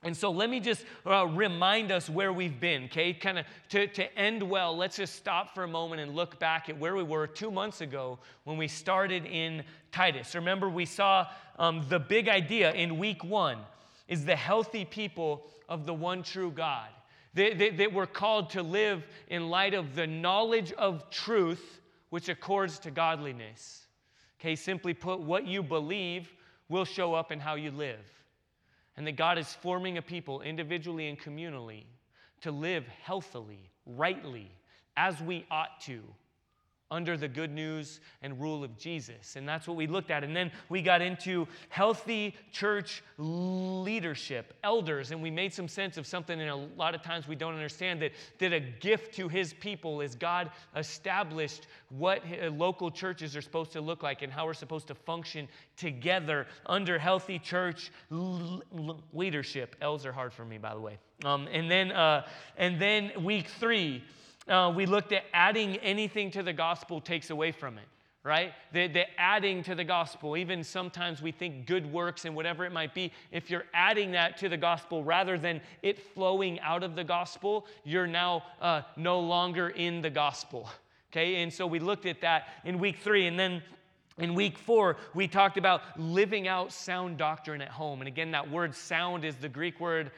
And 0.05 0.17
so 0.17 0.33
let 0.33 0.51
me 0.51 0.59
just 0.59 0.85
uh, 1.07 1.27
remind 1.29 1.93
us 1.93 2.11
where 2.11 2.33
we've 2.33 2.59
been, 2.59 2.85
okay? 2.85 3.13
Kind 3.13 3.39
of 3.39 3.47
to, 3.69 3.87
to 3.87 4.19
end 4.19 4.43
well, 4.43 4.77
let's 4.77 4.97
just 4.97 5.15
stop 5.15 5.55
for 5.55 5.63
a 5.63 5.69
moment 5.69 6.01
and 6.01 6.17
look 6.17 6.41
back 6.41 6.69
at 6.69 6.77
where 6.77 6.97
we 6.97 7.05
were 7.05 7.29
two 7.29 7.53
months 7.53 7.81
ago 7.81 8.19
when 8.43 8.57
we 8.57 8.67
started 8.67 9.25
in 9.27 9.63
Titus. 9.93 10.35
Remember, 10.35 10.69
we 10.69 10.87
saw 10.87 11.29
um, 11.57 11.87
the 11.89 12.01
big 12.01 12.29
idea 12.29 12.73
in 12.73 12.99
week 12.99 13.23
one 13.23 13.59
is 14.09 14.25
the 14.25 14.35
healthy 14.35 14.85
people 14.85 15.47
of 15.69 15.87
the 15.87 15.95
one 15.95 16.25
true 16.25 16.51
God. 16.51 16.89
That, 17.35 17.59
that, 17.61 17.79
that 17.79 17.93
we're 17.93 18.07
called 18.07 18.51
to 18.51 18.63
live 18.63 19.07
in 19.29 19.51
light 19.51 19.73
of 19.73 19.95
the 19.95 20.07
knowledge 20.07 20.73
of 20.73 21.09
truth, 21.11 21.81
which 22.11 22.29
accords 22.29 22.81
to 22.81 22.91
godliness. 22.91 23.87
Okay, 24.41 24.57
simply 24.57 24.95
put, 24.95 25.21
what 25.21 25.47
you 25.47 25.63
believe 25.63 26.33
will 26.69 26.85
show 26.85 27.15
up 27.15 27.31
in 27.31 27.39
how 27.39 27.55
you 27.55 27.71
live 27.71 28.01
and 28.97 29.07
that 29.07 29.17
God 29.17 29.39
is 29.39 29.53
forming 29.55 29.99
a 29.99 30.03
people 30.03 30.43
individually 30.43 31.09
and 31.09 31.19
communally 31.19 31.85
to 32.43 32.51
live 32.51 32.87
healthily, 33.03 33.71
rightly, 33.87 34.51
as 34.97 35.21
we 35.21 35.47
ought 35.51 35.81
to 35.83 36.03
under 36.93 37.17
the 37.17 37.27
good 37.27 37.51
news 37.51 38.01
and 38.21 38.39
rule 38.39 38.63
of 38.63 38.77
Jesus. 38.79 39.37
And 39.37 39.49
that's 39.49 39.67
what 39.67 39.77
we 39.79 39.87
looked 39.87 40.11
at. 40.11 40.23
And 40.23 40.37
then 40.37 40.53
we 40.69 40.83
got 40.83 41.01
into 41.01 41.49
healthy 41.71 42.37
church 42.53 43.03
leadership, 43.17 44.55
elders, 44.63 45.11
and 45.11 45.23
we 45.23 45.31
made 45.31 45.55
some 45.55 45.67
sense 45.67 45.97
of 45.97 46.07
something 46.07 46.39
and 46.39 46.51
a 46.51 46.55
lot 46.55 46.95
of 46.95 47.03
times 47.03 47.27
we 47.27 47.35
don't 47.35 47.55
understand 47.55 48.03
that, 48.03 48.13
that 48.39 48.53
a 48.53 48.61
gift 48.61 49.15
to 49.15 49.27
his 49.27 49.55
people 49.55 50.03
is 50.03 50.15
God 50.15 50.51
established 50.77 51.67
what 51.89 52.23
local 52.53 52.91
churches 52.91 53.35
are 53.35 53.43
supposed 53.43 53.73
to 53.73 53.81
look 53.81 54.03
like 54.03 54.21
and 54.21 54.31
how 54.31 54.45
we're 54.45 54.53
supposed 54.53 54.87
to 54.89 54.95
function 54.95 55.49
together 55.77 56.47
under 56.67 56.99
healthy 56.99 57.39
church 57.39 57.91
leadership. 59.13 59.77
L's 59.81 60.05
are 60.05 60.13
hard 60.13 60.35
for 60.35 60.45
me, 60.45 60.59
by 60.59 60.75
the 60.75 60.81
way. 60.81 60.99
Um, 61.25 61.49
and 61.51 61.71
then, 61.71 61.93
uh, 61.93 62.27
and 62.59 62.81
then 62.81 63.25
week 63.25 63.49
three, 63.49 64.05
uh, 64.49 64.73
we 64.75 64.87
looked 64.87 65.13
at 65.13 65.25
adding 65.33 65.77
anything 65.77 66.31
to 66.33 66.43
the 66.43 66.53
gospel 66.53 67.01
takes 67.01 67.31
away 67.31 67.53
from 67.53 67.79
it 67.79 67.85
right? 68.25 68.53
The, 68.73 68.87
the 68.87 69.21
adding 69.21 69.63
to 69.65 69.75
the 69.75 69.85
gospel. 69.85 70.37
Even 70.37 70.63
sometimes 70.63 71.21
we 71.21 71.33
think 71.33 71.67
good 71.67 71.91
works 71.91 72.25
and 72.25 72.37
whatever 72.37 72.65
it 72.65 72.73
might 72.73 72.95
be. 72.95 73.13
If 73.33 73.51
you're 73.51 73.65
adding 73.75 74.13
that 74.13 74.39
to 74.39 74.49
the 74.49 74.57
gospel 74.57 75.03
rather 75.03 75.39
than 75.39 75.61
it 75.83 75.99
flowing 76.15 76.61
out 76.61 76.85
of 76.85 76.95
the 76.95 77.05
gospel, 77.05 77.67
you're 77.85 78.07
now 78.07 78.45
uh, 78.61 78.83
no 78.97 79.19
longer 79.19 79.71
in 79.71 80.03
the 80.03 80.11
gospel. 80.11 80.69
Okay, 81.11 81.43
and 81.43 81.53
so 81.53 81.67
we 81.67 81.79
looked 81.79 82.07
at 82.07 82.21
that 82.21 82.49
in 82.65 82.79
week 82.79 82.99
three. 82.99 83.27
And 83.27 83.39
then 83.39 83.61
in 84.19 84.35
week 84.35 84.57
four, 84.57 84.97
we 85.15 85.27
talked 85.27 85.59
about 85.59 85.99
living 85.99 86.47
out 86.47 86.73
sound 86.73 87.19
doctrine 87.19 87.61
at 87.61 87.69
home. 87.69 88.01
And 88.01 88.09
again, 88.09 88.31
that 88.31 88.51
word 88.51 88.75
sound 88.75 89.25
is 89.25 89.35
the 89.37 89.49
Greek 89.49 89.81
word 89.81 90.13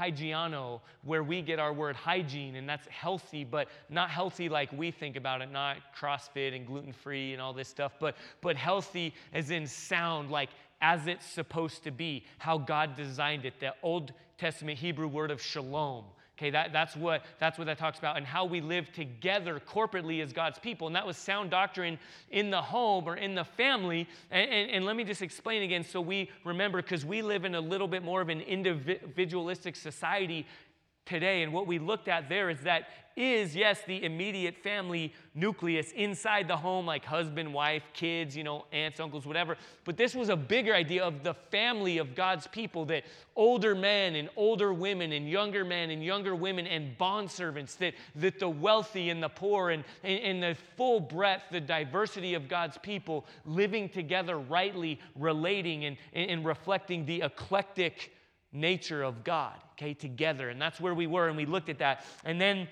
hygiano, 0.00 0.80
where 1.04 1.22
we 1.22 1.42
get 1.42 1.58
our 1.58 1.72
word 1.72 1.96
hygiene, 1.96 2.56
and 2.56 2.68
that's 2.68 2.86
healthy, 2.88 3.44
but 3.44 3.68
not 3.88 4.10
healthy 4.10 4.48
like 4.48 4.72
we 4.72 4.90
think 4.90 5.16
about 5.16 5.42
it, 5.42 5.52
not 5.52 5.76
CrossFit 5.98 6.54
and 6.54 6.66
gluten 6.66 6.92
free 6.92 7.32
and 7.32 7.42
all 7.42 7.52
this 7.52 7.68
stuff, 7.68 7.92
but, 8.00 8.16
but 8.40 8.56
healthy 8.56 9.14
as 9.32 9.50
in 9.50 9.66
sound, 9.66 10.30
like 10.30 10.48
as 10.80 11.06
it's 11.06 11.26
supposed 11.26 11.84
to 11.84 11.90
be, 11.90 12.24
how 12.38 12.56
God 12.56 12.96
designed 12.96 13.44
it. 13.44 13.60
The 13.60 13.74
Old 13.82 14.12
Testament 14.38 14.78
Hebrew 14.78 15.08
word 15.08 15.30
of 15.30 15.42
shalom, 15.42 16.04
Okay, 16.40 16.48
that, 16.48 16.72
that's, 16.72 16.96
what, 16.96 17.22
that's 17.38 17.58
what 17.58 17.66
that 17.66 17.76
talks 17.76 17.98
about, 17.98 18.16
and 18.16 18.24
how 18.24 18.46
we 18.46 18.62
live 18.62 18.90
together 18.92 19.60
corporately 19.60 20.22
as 20.22 20.32
God's 20.32 20.58
people. 20.58 20.86
And 20.86 20.96
that 20.96 21.06
was 21.06 21.18
sound 21.18 21.50
doctrine 21.50 21.98
in 22.30 22.48
the 22.48 22.62
home 22.62 23.06
or 23.06 23.14
in 23.14 23.34
the 23.34 23.44
family. 23.44 24.08
And, 24.30 24.50
and, 24.50 24.70
and 24.70 24.84
let 24.86 24.96
me 24.96 25.04
just 25.04 25.20
explain 25.20 25.60
again 25.60 25.84
so 25.84 26.00
we 26.00 26.30
remember, 26.46 26.80
because 26.80 27.04
we 27.04 27.20
live 27.20 27.44
in 27.44 27.54
a 27.54 27.60
little 27.60 27.88
bit 27.88 28.02
more 28.02 28.22
of 28.22 28.30
an 28.30 28.40
individualistic 28.40 29.76
society 29.76 30.46
today. 31.04 31.42
And 31.42 31.52
what 31.52 31.66
we 31.66 31.78
looked 31.78 32.08
at 32.08 32.30
there 32.30 32.48
is 32.48 32.60
that 32.60 32.88
is, 33.20 33.54
yes, 33.54 33.82
the 33.86 34.02
immediate 34.02 34.56
family 34.56 35.12
nucleus 35.34 35.92
inside 35.92 36.48
the 36.48 36.56
home, 36.56 36.86
like 36.86 37.04
husband, 37.04 37.52
wife, 37.52 37.82
kids, 37.92 38.36
you 38.36 38.42
know, 38.42 38.64
aunts, 38.72 38.98
uncles, 38.98 39.26
whatever. 39.26 39.56
But 39.84 39.96
this 39.96 40.14
was 40.14 40.30
a 40.30 40.36
bigger 40.36 40.74
idea 40.74 41.04
of 41.04 41.22
the 41.22 41.34
family 41.34 41.98
of 41.98 42.14
God's 42.14 42.46
people 42.46 42.86
that 42.86 43.04
older 43.36 43.74
men 43.74 44.16
and 44.16 44.30
older 44.36 44.72
women 44.72 45.12
and 45.12 45.28
younger 45.28 45.64
men 45.64 45.90
and 45.90 46.02
younger 46.02 46.34
women 46.34 46.66
and 46.66 46.96
bondservants, 46.98 47.76
that, 47.78 47.94
that 48.16 48.38
the 48.38 48.48
wealthy 48.48 49.10
and 49.10 49.22
the 49.22 49.28
poor 49.28 49.70
and, 49.70 49.84
and, 50.02 50.20
and 50.20 50.42
the 50.42 50.56
full 50.76 50.98
breadth, 50.98 51.44
the 51.50 51.60
diversity 51.60 52.34
of 52.34 52.48
God's 52.48 52.78
people 52.78 53.26
living 53.44 53.88
together 53.88 54.38
rightly, 54.38 54.98
relating 55.14 55.84
and, 55.84 55.96
and, 56.14 56.30
and 56.30 56.44
reflecting 56.46 57.04
the 57.04 57.22
eclectic 57.22 58.12
nature 58.52 59.02
of 59.02 59.22
God, 59.22 59.54
okay, 59.72 59.94
together. 59.94 60.48
And 60.48 60.60
that's 60.60 60.80
where 60.80 60.94
we 60.94 61.06
were, 61.06 61.28
and 61.28 61.36
we 61.36 61.46
looked 61.46 61.68
at 61.68 61.78
that. 61.78 62.04
And 62.24 62.40
then 62.40 62.66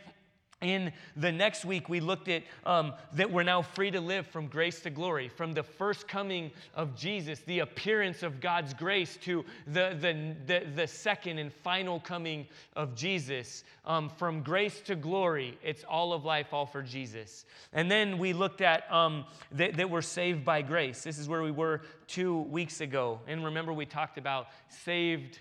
in 0.61 0.93
the 1.17 1.31
next 1.31 1.65
week, 1.65 1.88
we 1.88 2.00
looked 2.00 2.29
at 2.29 2.43
um, 2.67 2.93
that 3.12 3.31
we're 3.31 3.45
now 3.45 3.62
free 3.62 3.93
to 3.93 4.00
live 4.00 4.27
from 4.27 4.49
grace 4.49 4.81
to 4.81 4.91
glory, 4.91 5.29
from 5.29 5.53
the 5.53 5.62
first 5.62 6.09
coming 6.09 6.50
of 6.75 6.97
Jesus, 6.97 7.38
the 7.41 7.61
appearance 7.61 8.25
of 8.25 8.41
God's 8.41 8.75
grace, 8.75 9.17
to 9.23 9.45
the, 9.69 9.97
the, 10.00 10.35
the, 10.47 10.67
the 10.75 10.87
second 10.87 11.38
and 11.38 11.53
final 11.53 12.00
coming 12.00 12.47
of 12.75 12.97
Jesus. 12.97 13.62
Um, 13.85 14.09
from 14.09 14.43
grace 14.43 14.81
to 14.81 14.97
glory, 14.97 15.57
it's 15.62 15.85
all 15.85 16.12
of 16.12 16.25
life, 16.25 16.49
all 16.53 16.67
for 16.67 16.83
Jesus. 16.83 17.45
And 17.73 17.88
then 17.88 18.19
we 18.19 18.33
looked 18.33 18.61
at 18.61 18.93
um, 18.93 19.27
that, 19.53 19.77
that 19.77 19.88
we're 19.88 20.03
saved 20.03 20.45
by 20.45 20.62
grace. 20.62 21.05
This 21.05 21.19
is 21.19 21.29
where 21.29 21.43
we 21.43 21.53
were 21.53 21.83
two 22.09 22.41
weeks 22.43 22.81
ago. 22.81 23.21
And 23.29 23.45
remember, 23.45 23.73
we 23.73 23.87
talked 23.87 24.19
about 24.19 24.49
saved 24.69 25.38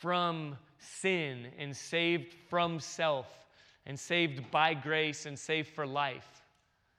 from 0.00 0.58
sin 0.78 1.46
and 1.58 1.74
saved 1.74 2.34
from 2.50 2.80
self 2.80 3.26
and 3.88 3.98
saved 3.98 4.50
by 4.50 4.74
grace 4.74 5.26
and 5.26 5.36
saved 5.36 5.68
for 5.68 5.86
life. 5.86 6.28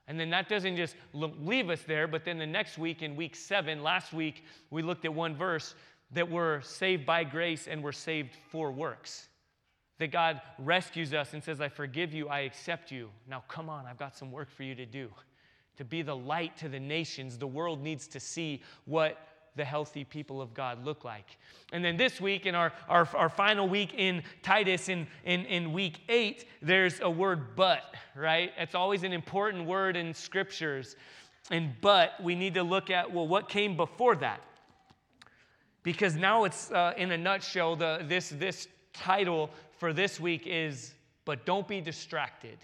And 0.07 0.19
then 0.19 0.31
that 0.31 0.49
doesn't 0.49 0.75
just 0.75 0.95
leave 1.13 1.69
us 1.69 1.83
there, 1.83 2.07
but 2.07 2.25
then 2.25 2.39
the 2.39 2.47
next 2.47 2.79
week 2.79 3.03
in 3.03 3.15
week 3.15 3.35
seven, 3.35 3.83
last 3.83 4.11
week, 4.11 4.43
we 4.71 4.81
looked 4.81 5.05
at 5.05 5.13
one 5.13 5.35
verse 5.35 5.75
that 6.11 6.29
we're 6.29 6.61
saved 6.61 7.05
by 7.05 7.23
grace 7.23 7.67
and 7.67 7.83
we're 7.83 7.91
saved 7.91 8.35
for 8.51 8.71
works. 8.71 9.27
That 9.99 10.11
God 10.11 10.41
rescues 10.57 11.13
us 11.13 11.33
and 11.33 11.43
says, 11.43 11.61
I 11.61 11.69
forgive 11.69 12.11
you, 12.11 12.27
I 12.27 12.39
accept 12.39 12.91
you. 12.91 13.11
Now 13.27 13.43
come 13.47 13.69
on, 13.69 13.85
I've 13.85 13.99
got 13.99 14.17
some 14.17 14.31
work 14.31 14.49
for 14.49 14.63
you 14.63 14.73
to 14.73 14.85
do. 14.87 15.09
To 15.77 15.85
be 15.85 16.01
the 16.01 16.15
light 16.15 16.57
to 16.57 16.69
the 16.69 16.79
nations, 16.79 17.37
the 17.37 17.47
world 17.47 17.83
needs 17.83 18.07
to 18.07 18.19
see 18.19 18.63
what 18.85 19.17
the 19.55 19.65
healthy 19.65 20.03
people 20.03 20.41
of 20.41 20.53
God 20.53 20.85
look 20.85 21.03
like. 21.03 21.37
And 21.71 21.83
then 21.83 21.97
this 21.97 22.19
week, 22.19 22.45
in 22.45 22.55
our, 22.55 22.71
our, 22.87 23.07
our 23.15 23.29
final 23.29 23.67
week 23.67 23.93
in 23.95 24.23
Titus, 24.41 24.89
in, 24.89 25.07
in, 25.25 25.45
in 25.45 25.73
week 25.73 25.99
eight, 26.09 26.45
there's 26.61 26.99
a 27.01 27.09
word 27.09 27.55
but, 27.55 27.95
right? 28.15 28.51
It's 28.57 28.75
always 28.75 29.03
an 29.03 29.13
important 29.13 29.65
word 29.65 29.95
in 29.95 30.13
scriptures. 30.13 30.95
And 31.51 31.73
but, 31.81 32.21
we 32.21 32.35
need 32.35 32.53
to 32.55 32.63
look 32.63 32.89
at, 32.89 33.11
well, 33.11 33.27
what 33.27 33.49
came 33.49 33.75
before 33.75 34.15
that? 34.17 34.41
Because 35.83 36.15
now 36.15 36.43
it's, 36.43 36.71
uh, 36.71 36.93
in 36.97 37.11
a 37.11 37.17
nutshell, 37.17 37.75
the, 37.75 38.03
this, 38.07 38.29
this 38.29 38.67
title 38.93 39.49
for 39.77 39.93
this 39.93 40.19
week 40.19 40.43
is, 40.45 40.93
But 41.25 41.45
Don't 41.45 41.67
Be 41.67 41.81
Distracted. 41.81 42.57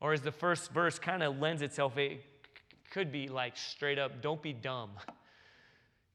Or 0.00 0.12
as 0.12 0.20
the 0.20 0.32
first 0.32 0.72
verse 0.72 0.98
kind 0.98 1.22
of 1.22 1.38
lends 1.38 1.62
itself, 1.62 1.96
it 1.96 2.24
could 2.90 3.12
be 3.12 3.28
like 3.28 3.56
straight 3.56 3.98
up, 3.98 4.20
Don't 4.20 4.42
be 4.42 4.52
dumb. 4.52 4.90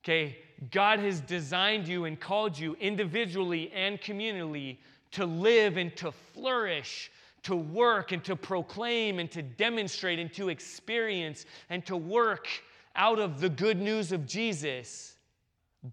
Okay, 0.08 0.38
God 0.72 1.00
has 1.00 1.20
designed 1.20 1.86
you 1.86 2.06
and 2.06 2.18
called 2.18 2.58
you 2.58 2.78
individually 2.80 3.70
and 3.74 4.00
communally 4.00 4.78
to 5.12 5.26
live 5.26 5.76
and 5.76 5.94
to 5.98 6.14
flourish, 6.14 7.12
to 7.44 7.58
work 7.58 8.14
and 8.14 8.24
to 8.24 8.38
proclaim 8.38 9.20
and 9.20 9.30
to 9.32 9.42
demonstrate 9.42 10.18
and 10.18 10.32
to 10.36 10.48
experience 10.48 11.46
and 11.70 11.86
to 11.88 11.98
work 11.98 12.48
out 12.96 13.20
of 13.20 13.42
the 13.42 13.50
good 13.50 13.82
news 13.82 14.14
of 14.14 14.26
Jesus. 14.26 15.18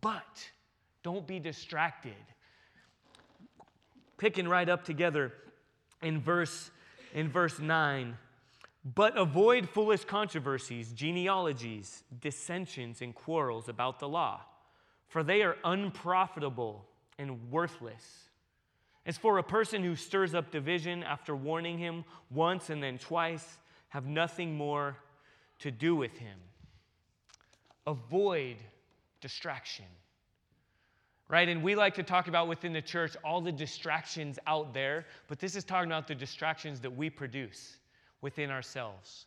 But 0.00 0.49
don't 1.02 1.26
be 1.26 1.40
distracted. 1.40 2.14
Picking 4.16 4.47
right 4.47 4.68
up 4.68 4.85
together 4.85 5.33
in 6.02 6.21
verse 6.21 6.71
in 7.14 7.28
verse 7.28 7.59
9 7.59 8.16
but 8.85 9.17
avoid 9.17 9.69
foolish 9.69 10.05
controversies, 10.05 10.93
genealogies, 10.93 12.05
dissensions, 12.21 13.00
and 13.00 13.14
quarrels 13.14 13.69
about 13.69 13.99
the 13.99 14.09
law, 14.09 14.43
for 15.09 15.23
they 15.23 15.43
are 15.43 15.57
unprofitable 15.64 16.85
and 17.19 17.50
worthless. 17.50 18.29
As 19.07 19.17
for 19.17 19.38
a 19.38 19.43
person 19.43 19.83
who 19.83 19.97
stirs 19.97 20.35
up 20.35 20.50
division 20.50 21.03
after 21.03 21.35
warning 21.35 21.79
him 21.79 22.05
once 22.31 22.69
and 22.69 22.83
then 22.83 22.99
twice, 22.99 23.59
have 23.88 24.07
nothing 24.07 24.55
more 24.55 24.97
to 25.61 25.71
do 25.71 25.97
with 25.97 26.17
him. 26.19 26.37
Avoid 27.87 28.57
distraction. 29.21 29.85
Right? 31.29 31.49
And 31.49 31.62
we 31.62 31.75
like 31.75 31.95
to 31.95 32.03
talk 32.03 32.29
about 32.29 32.49
within 32.49 32.75
the 32.75 32.83
church 32.83 33.17
all 33.25 33.41
the 33.41 33.53
distractions 33.53 34.38
out 34.47 34.75
there, 34.75 35.07
but 35.26 35.38
this 35.38 35.57
is 35.57 35.64
talking 35.64 35.91
about 35.91 36.07
the 36.07 36.14
distractions 36.14 36.81
that 36.81 36.95
we 36.95 37.09
produce 37.09 37.79
within 38.25 38.50
ourselves. 38.50 39.26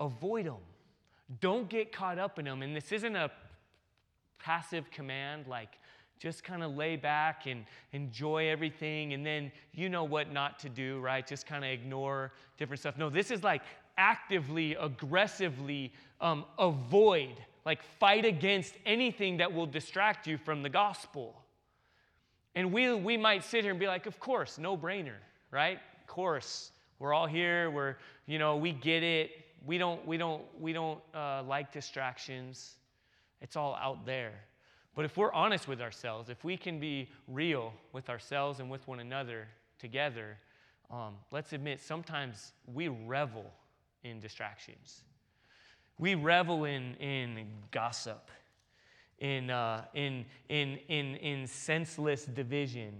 Avoid 0.00 0.46
them. 0.46 0.64
Don't 1.42 1.68
get 1.68 1.92
caught 1.92 2.18
up 2.18 2.38
in 2.38 2.46
them. 2.46 2.62
And 2.62 2.74
this 2.74 2.90
isn't 2.90 3.14
a 3.14 3.30
passive 4.38 4.90
command 4.90 5.46
like 5.46 5.78
just 6.18 6.42
kind 6.42 6.62
of 6.62 6.74
lay 6.74 6.96
back 6.96 7.46
and 7.46 7.66
enjoy 7.92 8.48
everything 8.48 9.12
and 9.12 9.26
then 9.26 9.52
you 9.72 9.90
know 9.90 10.04
what 10.04 10.32
not 10.32 10.58
to 10.60 10.70
do, 10.70 11.00
right? 11.00 11.26
Just 11.26 11.46
kind 11.46 11.64
of 11.64 11.70
ignore 11.70 12.32
different 12.56 12.80
stuff. 12.80 12.96
No, 12.96 13.10
this 13.10 13.30
is 13.30 13.44
like 13.44 13.60
actively, 13.98 14.74
aggressively 14.76 15.92
um, 16.22 16.46
avoid, 16.58 17.36
like 17.66 17.82
fight 18.00 18.24
against 18.24 18.74
anything 18.86 19.36
that 19.36 19.52
will 19.52 19.66
distract 19.66 20.26
you 20.26 20.38
from 20.38 20.62
the 20.62 20.70
gospel. 20.70 21.34
And 22.54 22.72
we, 22.72 22.90
we 22.94 23.18
might 23.18 23.44
sit 23.44 23.64
here 23.64 23.70
and 23.70 23.78
be 23.78 23.86
like, 23.86 24.06
of 24.06 24.18
course, 24.18 24.56
no 24.56 24.78
brainer, 24.78 25.18
right? 25.50 25.78
Of 26.00 26.06
course, 26.06 26.72
we're 27.02 27.12
all 27.12 27.26
here. 27.26 27.68
We're, 27.68 27.96
you 28.26 28.38
know, 28.38 28.56
we 28.56 28.70
get 28.70 29.02
it. 29.02 29.32
We 29.66 29.76
don't, 29.76 30.06
we 30.06 30.16
don't, 30.16 30.42
we 30.60 30.72
don't 30.72 31.00
uh, 31.12 31.42
like 31.42 31.72
distractions. 31.72 32.74
It's 33.40 33.56
all 33.56 33.74
out 33.74 34.06
there. 34.06 34.32
But 34.94 35.04
if 35.04 35.16
we're 35.16 35.32
honest 35.32 35.66
with 35.66 35.80
ourselves, 35.80 36.30
if 36.30 36.44
we 36.44 36.56
can 36.56 36.78
be 36.78 37.08
real 37.26 37.72
with 37.92 38.08
ourselves 38.08 38.60
and 38.60 38.70
with 38.70 38.86
one 38.86 39.00
another 39.00 39.48
together, 39.80 40.38
um, 40.92 41.14
let's 41.32 41.52
admit 41.52 41.80
sometimes 41.80 42.52
we 42.72 42.86
revel 42.86 43.46
in 44.04 44.20
distractions. 44.20 45.00
We 45.98 46.14
revel 46.14 46.66
in, 46.66 46.94
in 47.00 47.46
gossip, 47.72 48.30
in, 49.18 49.50
uh, 49.50 49.86
in, 49.94 50.24
in, 50.48 50.78
in, 50.86 51.16
in 51.16 51.46
senseless 51.48 52.26
division. 52.26 52.92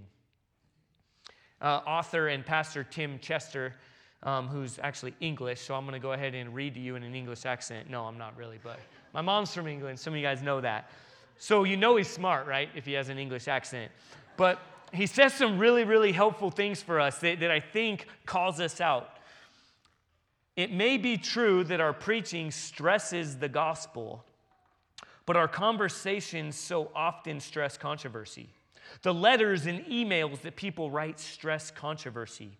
Uh, 1.61 1.81
author 1.87 2.27
and 2.27 2.45
pastor 2.45 2.83
Tim 2.83 3.21
Chester, 3.21 3.75
um, 4.23 4.49
who's 4.49 4.79
actually 4.83 5.15
English, 5.21 5.61
so 5.61 5.75
I'm 5.75 5.85
going 5.85 6.01
to 6.01 6.03
go 6.03 6.13
ahead 6.13 6.35
and 6.35 6.55
read 6.55 6.75
to 6.75 6.81
you 6.81 6.97
in 6.97 7.03
an 7.03 7.15
English 7.15 7.45
accent. 7.45 7.91
No, 7.91 8.05
I'm 8.05 8.19
not 8.19 8.37
really, 8.37 8.59
but 8.63 8.79
my 9.13 9.21
mom's 9.21 9.53
from 9.53 9.67
England. 9.67 9.99
Some 9.99 10.13
of 10.13 10.19
you 10.19 10.25
guys 10.25 10.43
know 10.43 10.61
that. 10.61 10.91
So 11.39 11.65
you 11.65 11.77
know 11.77 11.97
he's 11.97 12.09
smart, 12.09 12.47
right, 12.47 12.69
if 12.75 12.85
he 12.85 12.93
has 12.93 13.09
an 13.09 13.19
English 13.19 13.49
accent. 13.49 13.91
But 14.37 14.61
he 14.93 15.07
says 15.07 15.33
some 15.35 15.59
really, 15.59 15.85
really 15.85 16.13
helpful 16.13 16.51
things 16.51 16.83
for 16.83 17.01
us 17.01 17.19
that, 17.19 17.41
that 17.41 17.51
I 17.51 17.61
think 17.61 18.07
calls 18.27 18.61
us 18.61 18.81
out. 18.81 19.09
It 20.55 20.71
may 20.71 20.99
be 20.99 21.17
true 21.17 21.65
that 21.65 21.81
our 21.81 21.93
preaching 21.95 22.51
stresses 22.51 23.39
the 23.39 23.49
gospel, 23.49 24.25
but 25.25 25.37
our 25.37 25.49
conversations 25.49 26.57
so 26.57 26.91
often 26.95 27.41
stress 27.41 27.79
controversy. 27.79 28.51
The 29.01 29.15
letters 29.15 29.67
and 29.67 29.85
emails 29.87 30.43
that 30.43 30.57
people 30.57 30.91
write 30.91 31.19
stress 31.19 31.71
controversy. 31.71 32.59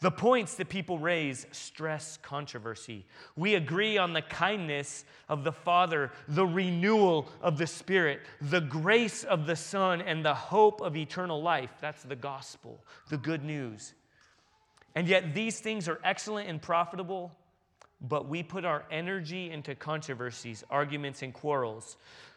The 0.00 0.10
points 0.10 0.56
that 0.56 0.68
people 0.68 0.98
raise 0.98 1.46
stress 1.52 2.18
controversy. 2.18 3.06
We 3.34 3.54
agree 3.54 3.96
on 3.96 4.12
the 4.12 4.22
kindness 4.22 5.04
of 5.28 5.42
the 5.42 5.52
Father, 5.52 6.12
the 6.28 6.46
renewal 6.46 7.28
of 7.40 7.56
the 7.56 7.66
Spirit, 7.66 8.20
the 8.40 8.60
grace 8.60 9.24
of 9.24 9.46
the 9.46 9.56
Son, 9.56 10.02
and 10.02 10.22
the 10.24 10.34
hope 10.34 10.82
of 10.82 10.96
eternal 10.96 11.42
life. 11.42 11.70
That's 11.80 12.02
the 12.02 12.16
gospel, 12.16 12.84
the 13.08 13.16
good 13.16 13.42
news. 13.42 13.94
And 14.94 15.08
yet, 15.08 15.34
these 15.34 15.60
things 15.60 15.88
are 15.88 16.00
excellent 16.04 16.48
and 16.48 16.60
profitable, 16.60 17.34
but 18.00 18.28
we 18.28 18.42
put 18.42 18.66
our 18.66 18.84
energy 18.90 19.50
into 19.50 19.74
controversies, 19.74 20.62
arguments, 20.70 21.22
and 21.22 21.32
quarrels. 21.32 21.96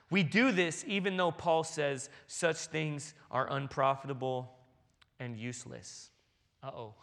We 0.10 0.24
do 0.24 0.52
this 0.52 0.84
even 0.88 1.18
though 1.18 1.32
Paul 1.32 1.64
says 1.64 2.10
such 2.28 2.58
things 2.58 3.14
are 3.30 3.52
unprofitable 3.52 4.52
and 5.20 5.38
useless. 5.38 6.10
Uh 6.64 6.72
oh. 6.74 6.94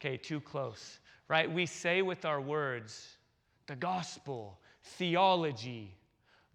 Okay, 0.00 0.16
too 0.16 0.40
close, 0.40 0.98
right? 1.28 1.50
We 1.50 1.66
say 1.66 2.02
with 2.02 2.24
our 2.24 2.40
words 2.40 3.16
the 3.66 3.76
gospel, 3.76 4.58
theology, 4.82 5.96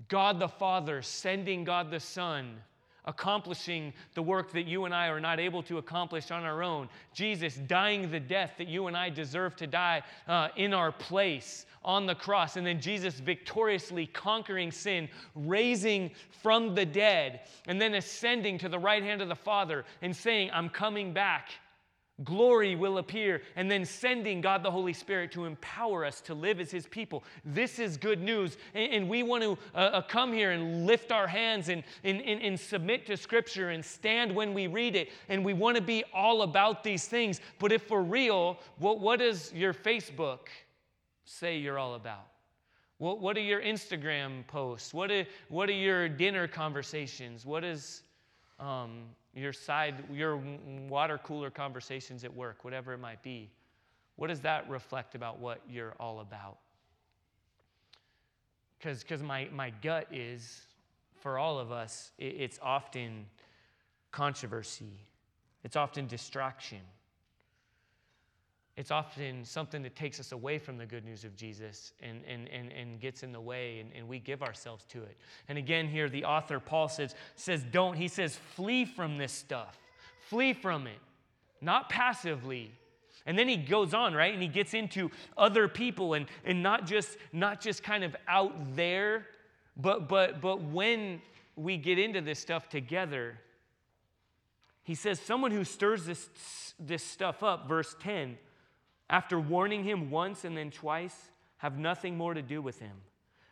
God 0.07 0.39
the 0.39 0.48
Father 0.48 1.01
sending 1.01 1.63
God 1.63 1.91
the 1.91 2.00
Son, 2.00 2.55
accomplishing 3.05 3.93
the 4.13 4.21
work 4.21 4.51
that 4.51 4.67
you 4.67 4.86
and 4.86 4.93
I 4.93 5.07
are 5.07 5.19
not 5.19 5.39
able 5.39 5.63
to 5.63 5.79
accomplish 5.79 6.29
on 6.29 6.43
our 6.43 6.62
own. 6.62 6.88
Jesus 7.13 7.55
dying 7.55 8.12
the 8.12 8.19
death 8.19 8.53
that 8.60 8.67
you 8.67 8.88
and 8.88 8.95
I 8.95 9.10
deserve 9.10 9.55
to 9.57 9.67
die 9.67 10.03
uh, 10.27 10.50
in 10.55 10.74
our 10.74 10.91
place 10.91 11.65
on 11.83 12.05
the 12.05 12.15
cross. 12.15 12.57
And 12.57 12.65
then 12.65 12.79
Jesus 12.79 13.19
victoriously 13.19 14.05
conquering 14.05 14.71
sin, 14.71 15.10
raising 15.33 16.12
from 16.43 16.75
the 16.75 16.86
dead, 16.86 17.41
and 17.67 17.81
then 17.81 17.95
ascending 17.95 18.60
to 18.60 18.69
the 18.69 18.79
right 18.79 19.01
hand 19.01 19.21
of 19.21 19.29
the 19.29 19.36
Father 19.36 19.83
and 20.03 20.15
saying, 20.15 20.51
I'm 20.53 20.69
coming 20.69 21.12
back 21.12 21.50
glory 22.23 22.75
will 22.75 22.97
appear, 22.97 23.41
and 23.55 23.69
then 23.69 23.85
sending 23.85 24.41
God 24.41 24.63
the 24.63 24.71
Holy 24.71 24.93
Spirit 24.93 25.31
to 25.33 25.45
empower 25.45 26.05
us 26.05 26.21
to 26.21 26.33
live 26.33 26.59
as 26.59 26.71
His 26.71 26.87
people. 26.87 27.23
This 27.45 27.79
is 27.79 27.97
good 27.97 28.21
news. 28.21 28.57
And, 28.73 28.93
and 28.93 29.09
we 29.09 29.23
want 29.23 29.43
to 29.43 29.57
uh, 29.73 29.77
uh, 29.77 30.01
come 30.01 30.33
here 30.33 30.51
and 30.51 30.85
lift 30.85 31.11
our 31.11 31.27
hands 31.27 31.69
and, 31.69 31.83
and, 32.03 32.21
and, 32.21 32.41
and 32.41 32.59
submit 32.59 33.05
to 33.07 33.17
Scripture 33.17 33.69
and 33.69 33.83
stand 33.83 34.33
when 34.33 34.53
we 34.53 34.67
read 34.67 34.95
it. 34.95 35.09
And 35.29 35.43
we 35.45 35.53
want 35.53 35.77
to 35.77 35.83
be 35.83 36.03
all 36.13 36.41
about 36.41 36.83
these 36.83 37.07
things. 37.07 37.41
But 37.59 37.71
if 37.71 37.89
we're 37.89 38.01
real, 38.01 38.57
what, 38.77 38.99
what 38.99 39.19
does 39.19 39.53
your 39.53 39.73
Facebook 39.73 40.47
say 41.25 41.57
you're 41.57 41.79
all 41.79 41.95
about? 41.95 42.27
What, 42.97 43.19
what 43.19 43.35
are 43.35 43.41
your 43.41 43.61
Instagram 43.61 44.45
posts? 44.45 44.93
What 44.93 45.11
what 45.49 45.69
are 45.69 45.73
your 45.73 46.07
dinner 46.07 46.47
conversations? 46.47 47.47
What 47.47 47.63
is 47.63 48.03
um, 48.61 49.01
your 49.33 49.53
side, 49.53 49.95
your 50.11 50.41
water 50.87 51.17
cooler 51.17 51.49
conversations 51.49 52.23
at 52.23 52.33
work, 52.33 52.63
whatever 52.63 52.93
it 52.93 52.99
might 52.99 53.21
be. 53.23 53.49
What 54.15 54.27
does 54.27 54.41
that 54.41 54.69
reflect 54.69 55.15
about 55.15 55.39
what 55.39 55.61
you're 55.69 55.95
all 55.99 56.19
about? 56.19 56.57
Because 58.77 59.21
my, 59.21 59.47
my 59.53 59.71
gut 59.81 60.07
is, 60.11 60.61
for 61.21 61.37
all 61.37 61.59
of 61.59 61.71
us, 61.71 62.11
it, 62.17 62.35
it's 62.37 62.59
often 62.61 63.25
controversy, 64.11 64.99
it's 65.63 65.75
often 65.75 66.07
distraction. 66.07 66.81
It's 68.77 68.91
often 68.91 69.43
something 69.43 69.83
that 69.83 69.96
takes 69.96 70.19
us 70.19 70.31
away 70.31 70.57
from 70.57 70.77
the 70.77 70.85
good 70.85 71.03
news 71.03 71.25
of 71.25 71.35
Jesus 71.35 71.91
and, 72.01 72.22
and, 72.25 72.48
and, 72.48 72.72
and 72.72 73.00
gets 73.01 73.22
in 73.22 73.33
the 73.33 73.41
way, 73.41 73.79
and, 73.79 73.91
and 73.93 74.07
we 74.07 74.17
give 74.17 74.41
ourselves 74.41 74.85
to 74.89 75.03
it. 75.03 75.17
And 75.50 75.57
again, 75.57 75.87
here, 75.87 76.09
the 76.09 76.24
author, 76.24 76.59
Paul, 76.59 76.87
says, 76.87 77.13
says, 77.35 77.63
don't, 77.69 77.96
he 77.96 78.07
says, 78.07 78.35
flee 78.55 78.85
from 78.85 79.17
this 79.17 79.33
stuff. 79.33 79.77
Flee 80.29 80.53
from 80.53 80.87
it, 80.87 81.00
not 81.59 81.89
passively. 81.89 82.72
And 83.25 83.37
then 83.37 83.50
he 83.50 83.57
goes 83.57 83.93
on, 83.93 84.13
right? 84.13 84.33
And 84.33 84.41
he 84.41 84.48
gets 84.48 84.74
into 84.74 85.11
other 85.37 85.67
people 85.67 86.13
and, 86.13 86.27
and 86.46 86.63
not, 86.63 86.87
just, 86.87 87.17
not 87.33 87.59
just 87.59 87.83
kind 87.83 88.05
of 88.05 88.15
out 88.27 88.75
there, 88.75 89.27
but, 89.75 90.07
but, 90.07 90.39
but 90.39 90.61
when 90.61 91.22
we 91.57 91.75
get 91.75 92.00
into 92.00 92.22
this 92.22 92.39
stuff 92.39 92.69
together, 92.69 93.37
he 94.83 94.96
says, 94.96 95.19
someone 95.19 95.51
who 95.51 95.65
stirs 95.65 96.05
this, 96.05 96.29
this 96.79 97.03
stuff 97.03 97.43
up, 97.43 97.67
verse 97.67 97.96
10, 98.00 98.37
after 99.11 99.39
warning 99.39 99.83
him 99.83 100.09
once 100.09 100.45
and 100.45 100.57
then 100.57 100.71
twice, 100.71 101.15
have 101.57 101.77
nothing 101.77 102.17
more 102.17 102.33
to 102.33 102.41
do 102.41 102.61
with 102.61 102.79
him. 102.79 102.95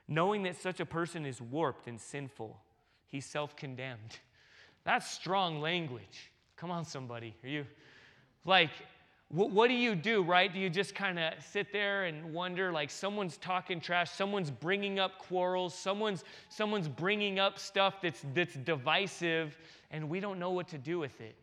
Knowing 0.08 0.44
that 0.44 0.60
such 0.60 0.80
a 0.80 0.86
person 0.86 1.26
is 1.26 1.40
warped 1.40 1.86
and 1.86 2.00
sinful, 2.00 2.58
he's 3.08 3.26
self 3.26 3.56
condemned. 3.56 4.18
That's 4.86 5.12
strong 5.12 5.60
language. 5.60 6.32
Come 6.56 6.72
on, 6.72 6.86
somebody. 6.86 7.36
Are 7.44 7.50
you 7.50 7.66
like, 8.46 8.72
what, 9.28 9.52
what 9.52 9.68
do 9.68 9.76
you 9.76 9.94
do, 9.96 10.24
right? 10.24 10.52
Do 10.52 10.60
you 10.60 10.70
just 10.70 10.96
kind 10.96 11.20
of 11.20 11.34
sit 11.44 11.72
there 11.72 12.06
and 12.06 12.34
wonder, 12.34 12.72
like, 12.72 12.90
someone's 12.90 13.38
talking 13.38 13.80
trash, 13.80 14.10
someone's 14.10 14.50
bringing 14.50 14.98
up 14.98 15.20
quarrels, 15.20 15.76
someone's, 15.76 16.24
someone's 16.48 16.88
bringing 16.88 17.38
up 17.38 17.60
stuff 17.60 18.02
that's, 18.02 18.26
that's 18.34 18.56
divisive, 18.56 19.56
and 19.92 20.10
we 20.10 20.20
don't 20.20 20.40
know 20.40 20.52
what 20.52 20.70
to 20.70 20.78
do 20.78 20.98
with 20.98 21.22
it? 21.22 21.36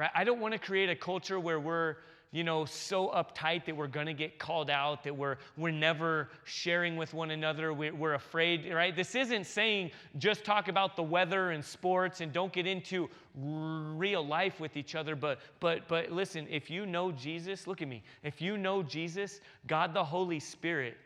Right? 0.00 0.10
I 0.14 0.24
don't 0.24 0.40
want 0.40 0.52
to 0.52 0.58
create 0.58 0.88
a 0.88 0.96
culture 0.96 1.38
where 1.38 1.60
we're, 1.60 1.96
you 2.32 2.42
know, 2.42 2.64
so 2.64 3.08
uptight 3.08 3.66
that 3.66 3.76
we're 3.76 3.86
going 3.86 4.06
to 4.06 4.14
get 4.14 4.38
called 4.38 4.70
out, 4.70 5.04
that 5.04 5.14
we're, 5.14 5.36
we're 5.58 5.72
never 5.72 6.30
sharing 6.44 6.96
with 6.96 7.12
one 7.12 7.32
another, 7.32 7.74
we're, 7.74 7.94
we're 7.94 8.14
afraid, 8.14 8.72
right? 8.72 8.96
This 8.96 9.14
isn't 9.14 9.44
saying 9.44 9.90
just 10.16 10.42
talk 10.42 10.68
about 10.68 10.96
the 10.96 11.02
weather 11.02 11.50
and 11.50 11.62
sports 11.62 12.22
and 12.22 12.32
don't 12.32 12.50
get 12.50 12.66
into 12.66 13.10
real 13.34 14.26
life 14.26 14.58
with 14.58 14.78
each 14.78 14.94
other, 14.94 15.14
but, 15.14 15.38
but, 15.60 15.86
but 15.86 16.10
listen, 16.10 16.46
if 16.48 16.70
you 16.70 16.86
know 16.86 17.12
Jesus, 17.12 17.66
look 17.66 17.82
at 17.82 17.88
me, 17.88 18.02
if 18.22 18.40
you 18.40 18.56
know 18.56 18.82
Jesus, 18.82 19.42
God 19.66 19.92
the 19.92 20.02
Holy 20.02 20.40
Spirit 20.40 20.96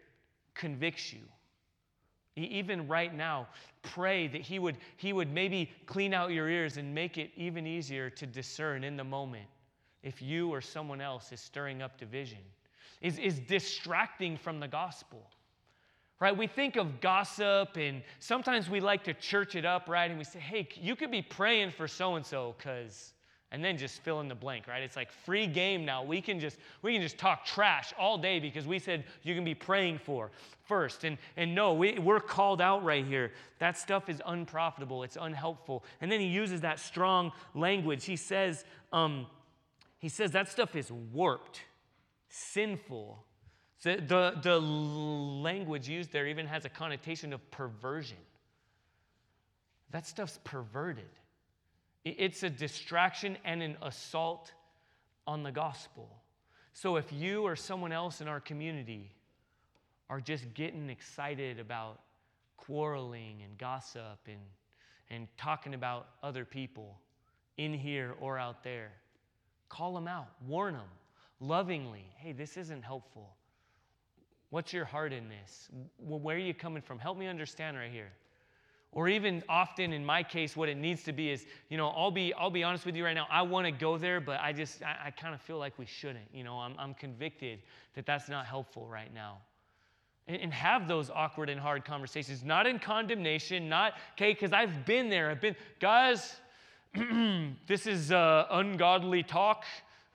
convicts 0.55 1.13
you. 1.13 1.19
Even 2.37 2.89
right 2.89 3.15
now, 3.15 3.47
pray 3.83 4.27
that 4.27 4.41
he 4.41 4.59
would, 4.59 4.77
he 4.97 5.13
would 5.13 5.33
maybe 5.33 5.71
clean 5.87 6.13
out 6.13 6.33
your 6.33 6.49
ears 6.49 6.77
and 6.77 6.93
make 6.93 7.17
it 7.17 7.31
even 7.37 7.67
easier 7.67 8.11
to 8.11 8.27
discern 8.27 8.83
in 8.83 8.97
the 8.97 9.05
moment 9.05 9.47
if 10.03 10.21
you 10.21 10.53
or 10.53 10.61
someone 10.61 11.01
else 11.01 11.33
is 11.33 11.41
stirring 11.41 11.81
up 11.81 11.97
division, 11.97 12.39
is, 13.01 13.19
is 13.19 13.39
distracting 13.39 14.37
from 14.37 14.61
the 14.61 14.69
gospel. 14.69 15.31
Right? 16.21 16.37
We 16.37 16.47
think 16.47 16.77
of 16.77 17.01
gossip 17.01 17.77
and 17.77 18.03
sometimes 18.21 18.69
we 18.69 18.81
like 18.81 19.05
to 19.05 19.15
church 19.15 19.57
it 19.57 19.65
up, 19.65 19.89
right? 19.89 20.11
And 20.11 20.19
we 20.19 20.25
say, 20.25 20.39
hey, 20.39 20.69
you 20.75 20.95
could 20.95 21.11
be 21.11 21.23
praying 21.23 21.73
for 21.73 21.89
so 21.89 22.17
and 22.17 22.25
so 22.25 22.55
because 22.59 23.14
and 23.55 23.65
then 23.65 23.79
just 23.79 24.01
fill 24.01 24.21
in 24.21 24.27
the 24.27 24.35
blank 24.35 24.67
right? 24.67 24.83
It's 24.83 24.97
like 24.97 25.13
free 25.13 25.47
game 25.47 25.85
now. 25.85 26.03
We 26.03 26.21
can 26.21 26.41
just 26.41 26.59
we 26.83 26.93
can 26.93 27.03
just 27.03 27.19
talk 27.19 27.47
trash 27.47 27.95
all 27.97 28.19
day 28.19 28.41
because 28.41 28.67
we 28.67 28.81
said 28.81 29.05
you 29.23 29.35
can 29.35 29.45
be 29.45 29.55
praying 29.55 29.99
for 29.99 30.33
first. 30.65 31.05
And 31.05 31.19
and 31.37 31.55
no 31.55 31.73
we, 31.73 31.99
we're 31.99 32.19
called 32.21 32.61
out 32.61 32.85
right 32.85 33.07
here. 33.07 33.31
That 33.61 33.79
stuff 33.79 34.09
is 34.09 34.21
unprofitable. 34.27 35.05
It's 35.05 35.17
unhelpful. 35.21 35.85
And 36.01 36.11
then 36.11 36.19
he 36.19 36.27
uses 36.27 36.63
that 36.63 36.81
strong 36.81 37.31
language. 37.55 38.05
He 38.05 38.17
says 38.17 38.65
um, 38.93 39.27
he 39.99 40.09
says 40.09 40.33
that 40.33 40.49
stuff 40.49 40.75
is 40.75 40.91
warped 40.91 41.61
sinful. 42.29 43.25
The, 43.83 43.97
the, 43.97 44.41
the 44.43 44.59
language 44.59 45.89
used 45.89 46.11
there 46.11 46.27
even 46.27 46.47
has 46.47 46.65
a 46.65 46.69
connotation 46.69 47.33
of 47.33 47.51
perversion. 47.51 48.17
That 49.91 50.07
stuff's 50.07 50.41
perverted 50.43 51.05
it's 52.05 52.43
a 52.43 52.51
distraction 52.51 53.39
and 53.45 53.63
an 53.63 53.77
assault 53.83 54.53
on 55.27 55.43
the 55.43 55.53
gospel. 55.53 56.09
So 56.73 56.97
if 56.97 57.13
you 57.13 57.43
or 57.43 57.57
someone 57.57 57.93
else 57.93 58.21
in 58.21 58.29
our 58.29 58.41
community 58.41 59.11
are 60.11 60.21
just 60.21 60.53
getting 60.55 60.91
excited 60.91 61.59
about 61.59 62.01
quarreling 62.57 63.43
and 63.43 63.57
gossip 63.59 64.19
and, 64.27 64.41
and 65.09 65.29
talking 65.39 65.75
about 65.75 66.09
other 66.23 66.45
people 66.45 66.99
in 67.57 67.73
here 67.73 68.15
or 68.21 68.39
out 68.39 68.63
there, 68.65 68.91
call 69.69 69.95
them 69.95 70.09
out, 70.09 70.29
warn 70.47 70.75
them, 70.75 70.89
lovingly, 71.41 72.05
hey, 72.17 72.33
this 72.33 72.57
isn't 72.57 72.83
helpful. 72.83 73.35
What's 74.51 74.73
your 74.73 74.85
heart 74.85 75.13
in 75.13 75.29
this? 75.29 75.69
Where 75.99 76.37
are 76.37 76.39
you 76.39 76.55
coming 76.55 76.83
from? 76.83 76.99
Help 76.99 77.17
me 77.17 77.27
understand 77.27 77.77
right 77.77 77.91
here. 77.91 78.13
Or 78.95 79.09
even 79.09 79.43
often 79.49 79.93
in 79.93 80.07
my 80.07 80.23
case, 80.23 80.57
what 80.57 80.69
it 80.69 80.77
needs 80.77 81.03
to 81.03 81.13
be 81.13 81.31
is, 81.31 81.45
you 81.69 81.77
know, 81.77 81.89
I'll 81.89 82.13
be, 82.13 82.33
I'll 82.35 82.51
be 82.51 82.63
honest 82.63 82.87
with 82.87 82.95
you 82.95 83.05
right 83.05 83.15
now. 83.15 83.27
I 83.29 83.43
want 83.43 83.67
to 83.67 83.73
go 83.73 83.99
there, 83.99 84.21
but 84.21 84.41
I 84.41 84.53
just, 84.53 84.83
I, 84.83 85.07
I 85.07 85.11
kind 85.11 85.35
of 85.35 85.41
feel 85.41 85.59
like 85.59 85.77
we 85.79 85.85
shouldn't. 85.85 86.27
You 86.33 86.45
know, 86.45 86.59
I'm, 86.61 86.75
I'm 86.79 86.95
convicted 86.95 87.59
that 87.95 88.07
that's 88.07 88.29
not 88.29 88.47
helpful 88.47 88.87
right 88.87 89.13
now. 89.13 89.39
And, 90.29 90.41
and 90.41 90.55
have 90.55 90.87
those 90.87 91.11
awkward 91.11 91.51
and 91.51 91.61
hard 91.61 91.85
conversations, 91.85 92.45
not 92.45 92.69
in 92.69 92.79
condemnation, 92.79 93.69
not, 93.69 93.95
okay, 94.13 94.33
because 94.33 94.53
I've 94.53 94.87
been 94.87 95.11
there. 95.11 95.29
I've 95.29 95.41
been, 95.41 95.57
guys, 95.81 96.37
this 97.67 97.89
is 97.89 98.13
uh, 98.13 98.47
ungodly 98.51 99.25
talk 99.25 99.65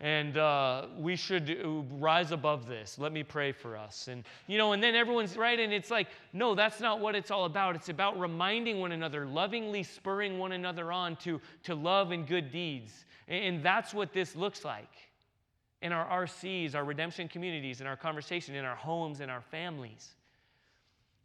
and 0.02 0.38
uh, 0.38 0.86
we 0.98 1.16
should 1.16 1.60
uh, 1.64 1.70
rise 1.98 2.32
above 2.32 2.68
this. 2.68 2.98
Let 2.98 3.12
me 3.12 3.24
pray 3.24 3.52
for 3.52 3.76
us. 3.76 4.08
And 4.08 4.24
you 4.48 4.58
know 4.58 4.72
and 4.74 4.82
then 4.82 4.96
everyone's 4.96 5.36
right? 5.36 5.60
And 5.60 5.74
it's 5.74 5.92
like 5.92 6.08
no 6.34 6.56
that's 6.56 6.80
not 6.80 7.00
what 7.00 7.16
it's 7.16 7.32
all 7.32 7.46
about. 7.46 7.76
It's 7.76 7.90
about 7.90 8.20
reminding 8.20 8.80
one 8.80 8.92
another 8.92 9.26
lovingly 9.26 9.84
spurring 9.84 10.38
one 10.38 10.54
another 10.54 10.92
on 10.92 11.16
to, 11.18 11.42
to 11.64 11.76
love 11.76 12.12
and 12.12 12.28
good 12.28 12.52
deeds. 12.52 13.06
And, 13.28 13.44
and 13.56 13.64
that's 13.64 13.94
what 13.94 14.14
this 14.14 14.36
looks 14.36 14.64
like 14.64 14.90
in 15.82 15.94
our 15.94 16.26
rcs 16.26 16.76
our 16.76 16.84
redemption 16.84 17.28
communities 17.28 17.80
in 17.82 17.88
our 17.88 17.96
conversation 17.96 18.56
in 18.56 18.66
our 18.66 18.76
homes 18.76 19.22
in 19.22 19.30
our 19.30 19.42
families 19.42 20.16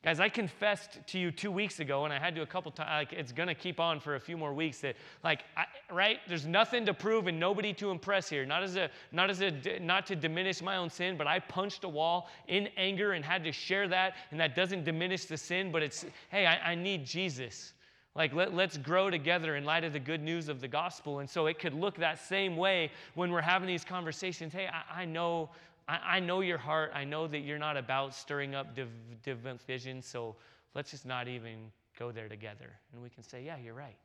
Guys, 0.04 0.20
I 0.20 0.28
confessed 0.28 0.98
to 1.06 1.18
you 1.18 1.30
two 1.30 1.50
weeks 1.50 1.80
ago, 1.80 2.04
and 2.04 2.12
I 2.12 2.18
had 2.18 2.34
to 2.34 2.42
a 2.42 2.46
couple 2.46 2.70
times, 2.70 2.90
like, 2.90 3.14
it's 3.14 3.32
gonna 3.32 3.54
keep 3.54 3.80
on 3.80 3.98
for 4.00 4.16
a 4.16 4.20
few 4.20 4.36
more 4.36 4.52
weeks 4.52 4.80
that, 4.80 4.96
like, 5.22 5.44
I, 5.56 5.64
right? 5.90 6.18
There's 6.28 6.44
nothing 6.44 6.84
to 6.84 6.92
prove 6.92 7.26
and 7.26 7.40
nobody 7.40 7.72
to 7.72 7.90
impress 7.90 8.28
here. 8.28 8.44
Not 8.44 8.62
as 8.62 8.76
a, 8.76 8.90
not 9.12 9.30
as 9.30 9.40
a, 9.40 9.50
not 9.80 10.06
to 10.08 10.14
diminish 10.14 10.60
my 10.60 10.76
own 10.76 10.90
sin, 10.90 11.16
but 11.16 11.26
I 11.26 11.38
punched 11.38 11.84
a 11.84 11.88
wall 11.88 12.28
in 12.48 12.68
anger 12.76 13.12
and 13.12 13.24
had 13.24 13.44
to 13.44 13.52
share 13.52 13.88
that, 13.88 14.16
and 14.30 14.38
that 14.38 14.54
doesn't 14.54 14.84
diminish 14.84 15.24
the 15.24 15.38
sin, 15.38 15.72
but 15.72 15.82
it's, 15.82 16.04
hey, 16.28 16.44
I, 16.44 16.72
I 16.72 16.74
need 16.74 17.06
Jesus. 17.06 17.72
Like, 18.14 18.34
let, 18.34 18.52
let's 18.52 18.76
grow 18.76 19.08
together 19.08 19.56
in 19.56 19.64
light 19.64 19.84
of 19.84 19.94
the 19.94 20.00
good 20.00 20.22
news 20.22 20.50
of 20.50 20.60
the 20.60 20.68
gospel. 20.68 21.20
And 21.20 21.30
so 21.30 21.46
it 21.46 21.58
could 21.58 21.72
look 21.72 21.96
that 21.96 22.18
same 22.18 22.58
way 22.58 22.92
when 23.14 23.30
we're 23.32 23.40
having 23.40 23.66
these 23.66 23.84
conversations. 23.84 24.52
Hey, 24.52 24.68
I, 24.68 25.00
I 25.00 25.04
know 25.06 25.48
I, 25.88 25.98
I 26.16 26.20
know 26.20 26.40
your 26.40 26.58
heart. 26.58 26.92
I 26.94 27.04
know 27.04 27.26
that 27.26 27.40
you're 27.40 27.58
not 27.58 27.76
about 27.76 28.14
stirring 28.14 28.54
up 28.54 28.74
div- 28.74 28.88
division, 29.22 30.02
so 30.02 30.36
let's 30.74 30.90
just 30.90 31.06
not 31.06 31.28
even 31.28 31.70
go 31.98 32.12
there 32.12 32.28
together. 32.28 32.72
And 32.92 33.02
we 33.02 33.10
can 33.10 33.22
say, 33.22 33.42
yeah, 33.44 33.56
you're 33.62 33.74
right. 33.74 33.96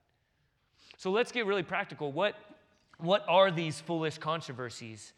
So 0.97 1.11
let's 1.11 1.31
get 1.31 1.45
really 1.45 1.63
practical. 1.63 2.11
What, 2.11 2.35
what 2.97 3.23
are 3.27 3.51
these 3.51 3.79
foolish 3.79 4.17
controversies? 4.17 5.13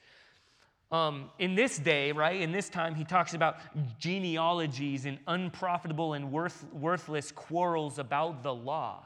Um, 0.92 1.30
in 1.40 1.56
this 1.56 1.80
day, 1.80 2.12
right, 2.12 2.42
in 2.42 2.52
this 2.52 2.68
time, 2.68 2.96
he 2.96 3.06
talks 3.06 3.34
about 3.34 3.58
genealogies 3.98 5.06
and 5.06 5.20
unprofitable 5.26 6.14
and 6.14 6.32
worth, 6.32 6.66
worthless 6.74 7.32
quarrels 7.32 7.98
about 7.98 8.44
the 8.44 8.54
law. 8.54 9.06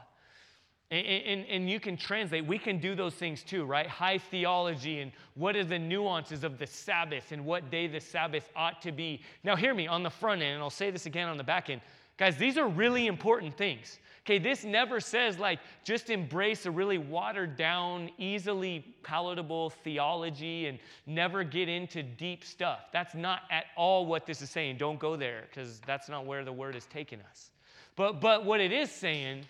And, 0.90 1.04
and, 1.04 1.46
and, 1.46 1.68
you 1.68 1.80
can 1.80 1.96
translate, 1.96 2.46
we 2.46 2.58
can 2.58 2.78
do 2.78 2.94
those 2.94 3.14
things 3.14 3.42
too, 3.42 3.64
right? 3.64 3.88
High 3.88 4.18
theology 4.18 5.00
and 5.00 5.10
what 5.34 5.56
are 5.56 5.64
the 5.64 5.78
nuances 5.78 6.44
of 6.44 6.58
the 6.58 6.66
Sabbath 6.66 7.32
and 7.32 7.44
what 7.44 7.72
day 7.72 7.88
the 7.88 7.98
Sabbath 7.98 8.48
ought 8.54 8.80
to 8.82 8.92
be. 8.92 9.20
Now, 9.42 9.56
hear 9.56 9.74
me 9.74 9.88
on 9.88 10.04
the 10.04 10.10
front 10.10 10.42
end, 10.42 10.54
and 10.54 10.62
I'll 10.62 10.70
say 10.70 10.92
this 10.92 11.06
again 11.06 11.28
on 11.28 11.38
the 11.38 11.44
back 11.44 11.70
end. 11.70 11.80
Guys, 12.18 12.36
these 12.36 12.56
are 12.56 12.68
really 12.68 13.08
important 13.08 13.56
things. 13.56 13.98
Okay, 14.26 14.38
this 14.38 14.64
never 14.64 14.98
says 14.98 15.38
like 15.38 15.60
just 15.84 16.10
embrace 16.10 16.66
a 16.66 16.70
really 16.70 16.98
watered 16.98 17.56
down, 17.56 18.10
easily 18.18 18.96
palatable 19.04 19.70
theology 19.70 20.66
and 20.66 20.80
never 21.06 21.44
get 21.44 21.68
into 21.68 22.02
deep 22.02 22.44
stuff. 22.44 22.86
That's 22.92 23.14
not 23.14 23.42
at 23.52 23.66
all 23.76 24.04
what 24.04 24.26
this 24.26 24.42
is 24.42 24.50
saying. 24.50 24.78
Don't 24.78 24.98
go 24.98 25.14
there 25.14 25.44
because 25.48 25.80
that's 25.86 26.08
not 26.08 26.26
where 26.26 26.44
the 26.44 26.52
word 26.52 26.74
is 26.74 26.86
taking 26.86 27.20
us. 27.30 27.50
But, 27.94 28.20
but 28.20 28.44
what 28.44 28.60
it 28.60 28.72
is 28.72 28.90
saying 28.90 29.44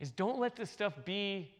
is 0.00 0.10
don't 0.10 0.38
let 0.38 0.56
this 0.56 0.70
stuff 0.70 0.94
be 1.04 1.50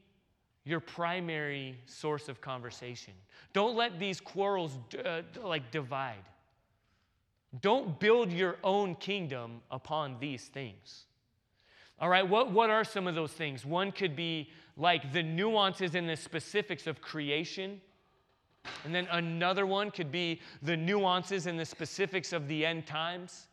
your 0.64 0.80
primary 0.80 1.78
source 1.86 2.28
of 2.28 2.40
conversation. 2.40 3.14
Don't 3.52 3.76
let 3.76 3.98
these 3.98 4.20
quarrels 4.20 4.78
uh, 5.04 5.22
like 5.42 5.70
divide. 5.70 6.24
Don't 7.62 7.98
build 7.98 8.30
your 8.30 8.56
own 8.62 8.94
kingdom 8.94 9.62
upon 9.70 10.16
these 10.20 10.44
things. 10.44 11.06
All 12.00 12.08
right, 12.08 12.26
what, 12.28 12.52
what 12.52 12.70
are 12.70 12.84
some 12.84 13.06
of 13.06 13.14
those 13.14 13.32
things? 13.32 13.64
One 13.64 13.90
could 13.90 14.14
be 14.14 14.50
like 14.76 15.12
the 15.12 15.22
nuances 15.22 15.94
and 15.94 16.08
the 16.08 16.16
specifics 16.16 16.86
of 16.86 17.00
creation. 17.00 17.80
And 18.84 18.94
then 18.94 19.08
another 19.10 19.66
one 19.66 19.90
could 19.90 20.12
be 20.12 20.40
the 20.62 20.76
nuances 20.76 21.46
and 21.46 21.58
the 21.58 21.64
specifics 21.64 22.32
of 22.32 22.46
the 22.46 22.64
end 22.64 22.86
times. 22.86 23.47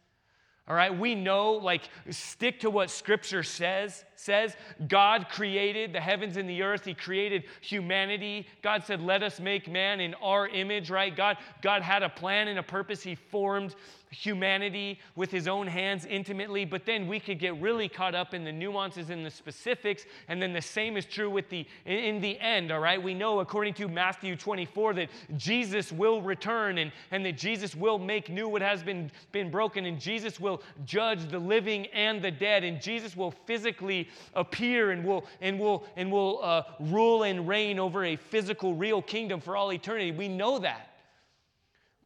All 0.67 0.75
right, 0.75 0.97
we 0.97 1.13
know, 1.13 1.51
like, 1.51 1.83
stick 2.09 2.61
to 2.61 2.71
what 2.71 2.89
Scripture 2.89 3.43
says. 3.43 4.03
Says 4.15 4.55
God 4.87 5.27
created 5.29 5.93
the 5.93 6.01
heavens 6.01 6.37
and 6.37 6.49
the 6.49 6.63
earth. 6.63 6.85
He 6.85 6.95
created 6.95 7.43
humanity. 7.61 8.47
God 8.63 8.83
said, 8.83 8.99
"Let 8.99 9.21
us 9.21 9.39
make 9.39 9.67
man 9.67 9.99
in 9.99 10.15
our 10.15 10.47
image." 10.47 10.89
Right? 10.89 11.15
God, 11.15 11.37
God 11.61 11.83
had 11.83 12.01
a 12.01 12.09
plan 12.09 12.47
and 12.47 12.57
a 12.57 12.63
purpose. 12.63 13.03
He 13.03 13.13
formed 13.13 13.75
humanity 14.15 14.99
with 15.15 15.31
his 15.31 15.47
own 15.47 15.67
hands 15.67 16.05
intimately, 16.05 16.65
but 16.65 16.85
then 16.85 17.07
we 17.07 17.19
could 17.19 17.39
get 17.39 17.59
really 17.61 17.89
caught 17.89 18.15
up 18.15 18.33
in 18.33 18.43
the 18.43 18.51
nuances 18.51 19.09
and 19.09 19.25
the 19.25 19.31
specifics, 19.31 20.05
and 20.27 20.41
then 20.41 20.53
the 20.53 20.61
same 20.61 20.97
is 20.97 21.05
true 21.05 21.29
with 21.29 21.49
the 21.49 21.65
in 21.85 22.21
the 22.21 22.39
end, 22.39 22.71
all 22.71 22.79
right? 22.79 23.01
We 23.01 23.13
know 23.13 23.39
according 23.39 23.73
to 23.75 23.87
Matthew 23.87 24.35
24 24.35 24.93
that 24.95 25.09
Jesus 25.37 25.91
will 25.91 26.21
return 26.21 26.77
and, 26.77 26.91
and 27.11 27.25
that 27.25 27.37
Jesus 27.37 27.75
will 27.75 27.99
make 27.99 28.29
new 28.29 28.47
what 28.47 28.61
has 28.61 28.83
been, 28.83 29.11
been 29.31 29.51
broken, 29.51 29.85
and 29.85 29.99
Jesus 29.99 30.39
will 30.39 30.61
judge 30.85 31.29
the 31.29 31.39
living 31.39 31.87
and 31.87 32.21
the 32.21 32.31
dead, 32.31 32.63
and 32.63 32.81
Jesus 32.81 33.15
will 33.15 33.31
physically 33.31 34.09
appear 34.33 34.91
and 34.91 35.05
will 35.05 35.25
and 35.41 35.59
will 35.59 35.85
and 35.95 36.11
will 36.11 36.39
uh, 36.41 36.63
rule 36.79 37.23
and 37.23 37.47
reign 37.47 37.79
over 37.79 38.05
a 38.05 38.15
physical, 38.15 38.73
real 38.73 39.01
kingdom 39.01 39.41
for 39.41 39.55
all 39.57 39.71
eternity. 39.73 40.11
We 40.11 40.27
know 40.27 40.59
that. 40.59 40.94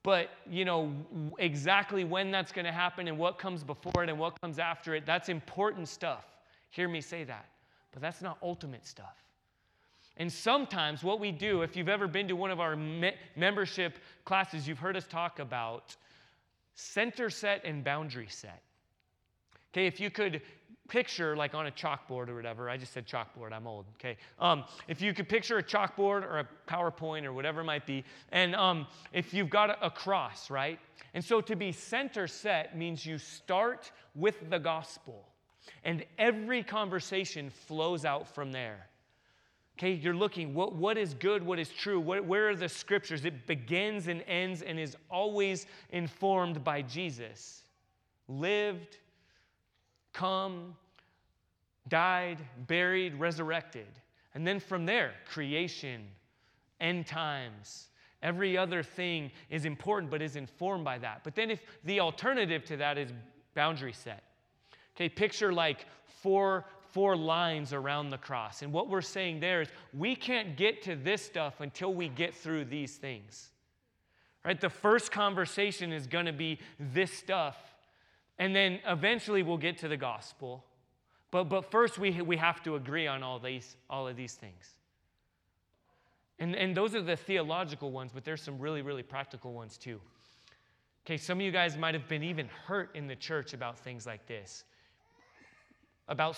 But, 0.04 0.30
you 0.50 0.64
know, 0.64 0.94
exactly 1.40 2.04
when 2.04 2.32
that's 2.32 2.52
going 2.52 2.66
to 2.66 2.72
happen 2.72 3.08
and 3.08 3.18
what 3.18 3.38
comes 3.38 3.64
before 3.64 4.04
it 4.04 4.10
and 4.10 4.18
what 4.18 4.40
comes 4.42 4.58
after 4.58 4.96
it, 4.96 5.06
that's 5.06 5.28
important 5.30 5.88
stuff. 5.90 6.26
Hear 6.70 6.88
me 6.88 7.02
say 7.02 7.24
that. 7.26 7.46
But 7.92 8.02
that's 8.02 8.22
not 8.22 8.38
ultimate 8.42 8.86
stuff. 8.86 9.16
And 10.18 10.32
sometimes 10.32 11.04
what 11.04 11.20
we 11.20 11.32
do, 11.32 11.62
if 11.62 11.76
you've 11.76 11.90
ever 11.90 12.08
been 12.08 12.28
to 12.28 12.36
one 12.36 12.52
of 12.52 12.60
our 12.60 12.76
me- 12.76 13.16
membership 13.36 14.00
classes, 14.26 14.68
you've 14.68 14.80
heard 14.80 14.98
us 14.98 15.08
talk 15.08 15.40
about 15.40 15.96
center 16.76 17.30
set 17.30 17.64
and 17.66 17.84
boundary 17.84 18.28
set. 18.30 18.62
Okay, 19.72 19.86
if 19.86 20.00
you 20.00 20.10
could 20.10 20.42
picture 20.90 21.36
like 21.36 21.54
on 21.54 21.68
a 21.68 21.72
chalkboard 21.72 22.28
or 22.28 22.36
whatever. 22.36 22.70
I 22.70 22.76
just 22.76 22.92
said 22.92 23.08
chalkboard, 23.08 23.54
I'm 23.54 23.68
old, 23.68 23.86
okay? 23.96 24.18
Um, 24.40 24.66
if 24.88 25.02
you 25.02 25.14
could 25.14 25.30
picture 25.30 25.58
a 25.60 25.64
chalkboard 25.64 26.24
or 26.24 26.40
a 26.40 26.48
PowerPoint 26.68 27.24
or 27.24 27.32
whatever 27.32 27.62
it 27.62 27.66
might 27.66 27.86
be, 27.86 28.04
and 28.32 28.56
um, 28.56 28.88
if 29.14 29.34
you've 29.34 29.50
got 29.50 29.70
a, 29.70 29.86
a 29.86 29.90
cross, 29.90 30.50
right? 30.50 30.80
And 31.14 31.24
so 31.24 31.40
to 31.42 31.56
be 31.56 31.72
center 31.72 32.28
set 32.28 32.78
means 32.78 33.06
you 33.06 33.18
start 33.18 33.92
with 34.16 34.50
the 34.50 34.60
gospel, 34.60 35.26
and 35.84 36.04
every 36.18 36.64
conversation 36.64 37.50
flows 37.50 38.04
out 38.04 38.28
from 38.28 38.52
there. 38.52 38.88
Okay, 39.78 39.94
you're 39.94 40.14
looking, 40.14 40.54
what, 40.54 40.76
what 40.76 40.98
is 40.98 41.14
good, 41.14 41.42
what 41.42 41.58
is 41.58 41.70
true, 41.70 42.02
what, 42.02 42.26
where 42.26 42.50
are 42.50 42.56
the 42.56 42.68
scriptures? 42.68 43.24
It 43.24 43.48
begins 43.48 44.10
and 44.10 44.22
ends 44.28 44.62
and 44.62 44.78
is 44.78 44.98
always 45.10 45.68
informed 45.92 46.66
by 46.66 46.82
Jesus. 46.82 47.64
Lived, 48.28 48.98
come, 50.14 50.76
died, 51.88 52.40
buried, 52.68 53.16
resurrected. 53.16 53.88
And 54.34 54.46
then 54.46 54.60
from 54.60 54.86
there, 54.86 55.14
creation, 55.28 56.08
end 56.80 57.08
times, 57.08 57.88
every 58.22 58.58
other 58.58 58.84
thing 58.84 59.32
is 59.50 59.66
important 59.66 60.12
but 60.12 60.22
is 60.22 60.36
informed 60.36 60.86
by 60.86 60.98
that. 61.00 61.22
But 61.24 61.36
then 61.36 61.50
if 61.50 61.62
the 61.84 62.00
alternative 62.00 62.64
to 62.66 62.78
that 62.78 62.98
is 62.98 63.12
boundary 63.56 63.94
set. 63.94 64.24
Okay, 64.96 65.10
picture 65.10 65.54
like 65.54 65.86
four 66.22 66.66
four 66.92 67.16
lines 67.16 67.72
around 67.72 68.10
the 68.10 68.18
cross. 68.18 68.62
And 68.62 68.74
what 68.74 68.90
we're 68.90 69.02
saying 69.02 69.40
there 69.40 69.62
is 69.62 69.70
we 69.94 70.16
can't 70.16 70.58
get 70.58 70.82
to 70.84 70.96
this 70.96 71.22
stuff 71.22 71.62
until 71.62 71.94
we 71.94 72.10
get 72.10 72.34
through 72.34 72.66
these 72.66 72.96
things. 72.96 73.50
Right? 74.44 74.60
The 74.60 74.70
first 74.70 75.12
conversation 75.12 75.92
is 75.92 76.08
going 76.08 76.26
to 76.26 76.34
be 76.34 76.60
this 76.80 77.12
stuff 77.14 77.58
and 78.40 78.56
then 78.56 78.80
eventually 78.88 79.44
we'll 79.44 79.58
get 79.58 79.78
to 79.80 79.88
the 79.88 79.98
gospel. 79.98 80.64
But, 81.30 81.44
but 81.44 81.70
first, 81.70 82.00
we, 82.00 82.22
we 82.22 82.38
have 82.38 82.64
to 82.64 82.76
agree 82.76 83.06
on 83.06 83.22
all, 83.22 83.38
these, 83.38 83.76
all 83.90 84.08
of 84.08 84.16
these 84.16 84.34
things. 84.34 84.74
And, 86.40 86.56
and 86.56 86.76
those 86.76 86.96
are 86.96 87.02
the 87.02 87.18
theological 87.18 87.92
ones, 87.92 88.12
but 88.14 88.24
there's 88.24 88.42
some 88.42 88.58
really, 88.58 88.82
really 88.82 89.04
practical 89.04 89.54
ones 89.54 89.78
too. 89.78 90.00
Okay, 91.06 91.18
some 91.18 91.40
of 91.40 91.46
you 91.46 91.52
guys 91.52 91.78
might 91.78 91.94
have 91.94 92.08
been 92.08 92.24
even 92.24 92.48
hurt 92.66 92.96
in 92.96 93.08
the 93.08 93.16
church 93.16 93.54
about 93.54 93.78
things 93.78 94.06
like 94.06 94.26
this, 94.26 94.64
about 96.08 96.38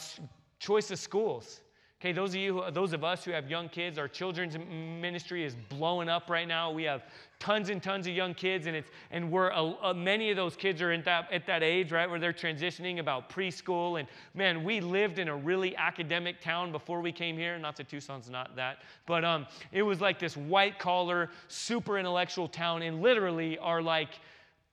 choice 0.59 0.89
of 0.91 0.99
schools. 0.99 1.61
Okay, 2.01 2.13
those 2.13 2.31
of 2.31 2.37
you, 2.37 2.63
those 2.71 2.93
of 2.93 3.03
us 3.03 3.23
who 3.23 3.29
have 3.29 3.47
young 3.47 3.69
kids, 3.69 3.99
our 3.99 4.07
children's 4.07 4.57
ministry 4.57 5.45
is 5.45 5.55
blowing 5.69 6.09
up 6.09 6.31
right 6.31 6.47
now. 6.47 6.71
We 6.71 6.81
have 6.85 7.03
tons 7.37 7.69
and 7.69 7.81
tons 7.81 8.07
of 8.07 8.13
young 8.15 8.33
kids, 8.33 8.65
and 8.65 8.75
it's 8.75 8.89
and 9.11 9.31
we're 9.31 9.51
many 9.93 10.31
of 10.31 10.35
those 10.35 10.55
kids 10.55 10.81
are 10.81 10.93
in 10.93 11.03
that 11.03 11.31
at 11.31 11.45
that 11.45 11.61
age, 11.61 11.91
right, 11.91 12.09
where 12.09 12.17
they're 12.17 12.33
transitioning 12.33 12.97
about 12.97 13.29
preschool. 13.29 13.99
And 13.99 14.09
man, 14.33 14.63
we 14.63 14.81
lived 14.81 15.19
in 15.19 15.27
a 15.27 15.35
really 15.35 15.77
academic 15.77 16.41
town 16.41 16.71
before 16.71 17.01
we 17.01 17.11
came 17.11 17.37
here. 17.37 17.59
Not 17.59 17.75
that 17.75 17.87
Tucson's 17.87 18.31
not 18.31 18.55
that, 18.55 18.79
but 19.05 19.23
um, 19.23 19.45
it 19.71 19.83
was 19.83 20.01
like 20.01 20.17
this 20.17 20.35
white 20.35 20.79
collar, 20.79 21.29
super 21.49 21.99
intellectual 21.99 22.47
town, 22.47 22.81
and 22.81 23.03
literally 23.03 23.59
are 23.59 23.79
like 23.79 24.09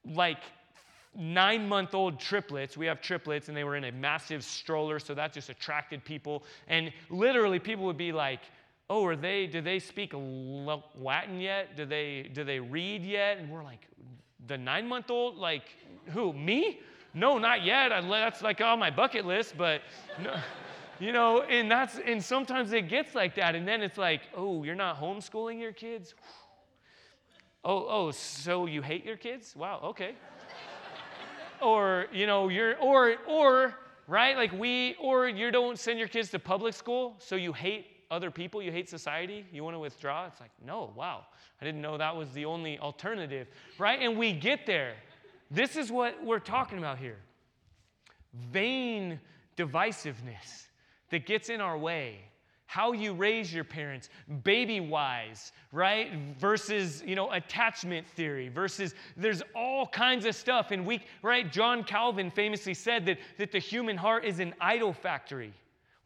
like 0.03 0.39
nine 1.15 1.67
month 1.67 1.93
old 1.93 2.19
triplets. 2.19 2.77
We 2.77 2.85
have 2.85 3.01
triplets, 3.01 3.47
and 3.47 3.57
they 3.57 3.63
were 3.63 3.75
in 3.75 3.85
a 3.85 3.91
massive 3.91 4.43
stroller, 4.43 4.99
so 4.99 5.13
that 5.13 5.33
just 5.33 5.49
attracted 5.49 6.03
people. 6.03 6.43
And 6.67 6.91
literally, 7.09 7.59
people 7.59 7.85
would 7.85 7.97
be 7.97 8.11
like, 8.11 8.41
Oh, 8.91 9.05
are 9.05 9.15
they, 9.15 9.45
do 9.45 9.61
they 9.61 9.77
speak 9.77 10.13
Latin 10.15 11.39
yet? 11.39 11.77
Do 11.77 11.85
they, 11.85 12.29
do 12.33 12.43
they 12.43 12.59
read 12.59 13.03
yet? 13.03 13.37
And 13.37 13.49
we're 13.49 13.63
like, 13.63 13.87
The 14.47 14.57
nine 14.57 14.87
month 14.87 15.11
old? 15.11 15.37
Like, 15.37 15.63
who? 16.07 16.33
Me? 16.33 16.79
No, 17.13 17.37
not 17.37 17.63
yet. 17.63 17.91
I, 17.91 18.01
that's 18.01 18.41
like 18.41 18.61
on 18.61 18.79
my 18.79 18.91
bucket 18.91 19.25
list, 19.25 19.55
but 19.57 19.81
no. 20.23 20.35
you 20.99 21.11
know, 21.11 21.41
and 21.41 21.69
that's, 21.69 21.99
and 22.05 22.23
sometimes 22.23 22.71
it 22.71 22.87
gets 22.87 23.15
like 23.15 23.35
that. 23.35 23.55
And 23.55 23.67
then 23.67 23.81
it's 23.81 23.97
like, 23.97 24.21
Oh, 24.35 24.63
you're 24.63 24.75
not 24.75 24.99
homeschooling 24.99 25.59
your 25.59 25.73
kids? 25.73 26.13
Oh, 27.61 27.87
oh, 27.89 28.11
so 28.11 28.67
you 28.67 28.81
hate 28.81 29.03
your 29.03 29.17
kids? 29.17 29.53
Wow, 29.53 29.81
okay 29.83 30.15
or 31.61 32.07
you 32.11 32.25
know 32.25 32.49
you're 32.49 32.77
or 32.79 33.15
or 33.27 33.75
right 34.07 34.35
like 34.37 34.51
we 34.53 34.95
or 34.99 35.27
you 35.27 35.51
don't 35.51 35.77
send 35.77 35.99
your 35.99 36.07
kids 36.07 36.29
to 36.31 36.39
public 36.39 36.73
school 36.73 37.15
so 37.19 37.35
you 37.35 37.53
hate 37.53 37.85
other 38.11 38.31
people 38.31 38.61
you 38.61 38.71
hate 38.71 38.89
society 38.89 39.45
you 39.51 39.63
want 39.63 39.75
to 39.75 39.79
withdraw? 39.79 40.25
It's 40.25 40.39
like 40.39 40.51
no 40.65 40.91
wow. 40.95 41.25
I 41.61 41.65
didn't 41.65 41.81
know 41.81 41.97
that 41.97 42.15
was 42.15 42.31
the 42.31 42.45
only 42.45 42.79
alternative 42.79 43.47
right? 43.77 43.99
And 44.01 44.17
we 44.17 44.33
get 44.33 44.65
there. 44.65 44.93
This 45.51 45.75
is 45.75 45.91
what 45.91 46.23
we're 46.23 46.39
talking 46.39 46.77
about 46.77 46.99
here. 46.99 47.17
Vain 48.51 49.19
divisiveness 49.57 50.67
that 51.09 51.25
gets 51.25 51.49
in 51.49 51.59
our 51.59 51.77
way 51.77 52.19
how 52.69 52.91
you 52.91 53.13
raise 53.13 53.51
your 53.51 53.63
parents, 53.63 54.09
Babywise, 54.43 55.53
right? 55.71 56.11
Versus, 56.37 57.01
you 57.03 57.15
know, 57.15 57.31
attachment 57.31 58.07
theory, 58.07 58.47
versus 58.47 58.93
there's 59.17 59.41
all 59.55 59.87
kinds 59.87 60.23
of 60.25 60.35
stuff. 60.35 60.69
And 60.69 60.85
we, 60.85 61.01
right? 61.23 61.51
John 61.51 61.83
Calvin 61.83 62.29
famously 62.29 62.75
said 62.75 63.07
that, 63.07 63.17
that 63.39 63.51
the 63.51 63.57
human 63.57 63.97
heart 63.97 64.23
is 64.23 64.39
an 64.39 64.53
idol 64.61 64.93
factory. 64.93 65.51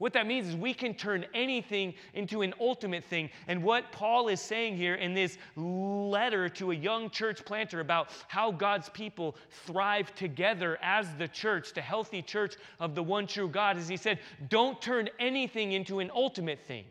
What 0.03 0.11
that 0.11 0.27
means 0.27 0.49
is 0.49 0.57
we 0.57 0.73
can 0.73 0.95
turn 0.95 1.25
anything 1.33 1.93
into 2.13 2.41
an 2.41 2.53
ultimate 2.59 3.05
thing. 3.05 3.29
And 3.47 3.63
what 3.63 3.89
Paul 3.93 4.27
is 4.27 4.41
saying 4.41 4.75
here 4.75 4.95
in 4.95 5.13
this 5.13 5.37
letter 5.55 6.49
to 6.49 6.71
a 6.71 6.75
young 6.75 7.09
church 7.09 7.45
planter 7.45 7.79
about 7.79 8.09
how 8.27 8.51
God's 8.51 8.89
people 8.89 9.37
thrive 9.65 10.13
together 10.13 10.77
as 10.81 11.07
the 11.17 11.29
church, 11.29 11.71
the 11.71 11.79
healthy 11.79 12.21
church 12.21 12.57
of 12.81 12.95
the 12.95 13.01
one 13.01 13.25
true 13.27 13.47
God, 13.47 13.77
is 13.77 13.87
he 13.87 13.95
said, 13.95 14.19
don't 14.49 14.81
turn 14.81 15.07
anything 15.21 15.71
into 15.71 15.99
an 15.99 16.11
ultimate 16.13 16.59
thing. 16.67 16.83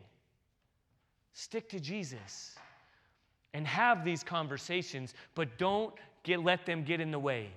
Stick 1.33 1.69
to 1.69 1.79
Jesus 1.79 2.55
and 3.53 3.67
have 3.67 4.03
these 4.03 4.23
conversations, 4.23 5.13
but 5.35 5.59
don't 5.59 5.93
get, 6.23 6.43
let 6.43 6.65
them 6.65 6.83
get 6.83 6.99
in 6.99 7.11
the 7.11 7.19
way. 7.19 7.51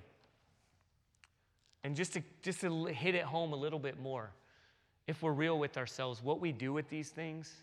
And 1.83 1.95
just 1.95 2.13
to, 2.13 2.21
just 2.43 2.61
to 2.61 2.85
hit 2.85 3.15
it 3.15 3.23
home 3.23 3.53
a 3.53 3.57
little 3.57 3.79
bit 3.79 3.99
more 3.99 4.29
if 5.07 5.23
we're 5.23 5.31
real 5.31 5.57
with 5.57 5.77
ourselves, 5.77 6.21
what 6.21 6.39
we 6.39 6.51
do 6.51 6.73
with 6.73 6.89
these 6.89 7.09
things 7.09 7.53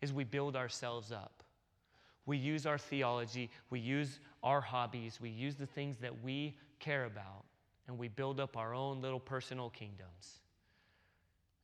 is 0.00 0.12
we 0.12 0.24
build 0.24 0.56
ourselves 0.56 1.12
up. 1.12 1.42
We 2.26 2.36
use 2.36 2.66
our 2.66 2.78
theology, 2.78 3.50
we 3.70 3.80
use 3.80 4.20
our 4.42 4.60
hobbies, 4.60 5.18
we 5.20 5.30
use 5.30 5.56
the 5.56 5.66
things 5.66 5.96
that 5.98 6.22
we 6.22 6.56
care 6.78 7.04
about, 7.04 7.44
and 7.86 7.98
we 7.98 8.08
build 8.08 8.38
up 8.38 8.56
our 8.56 8.74
own 8.74 9.00
little 9.00 9.20
personal 9.20 9.70
kingdoms. 9.70 10.40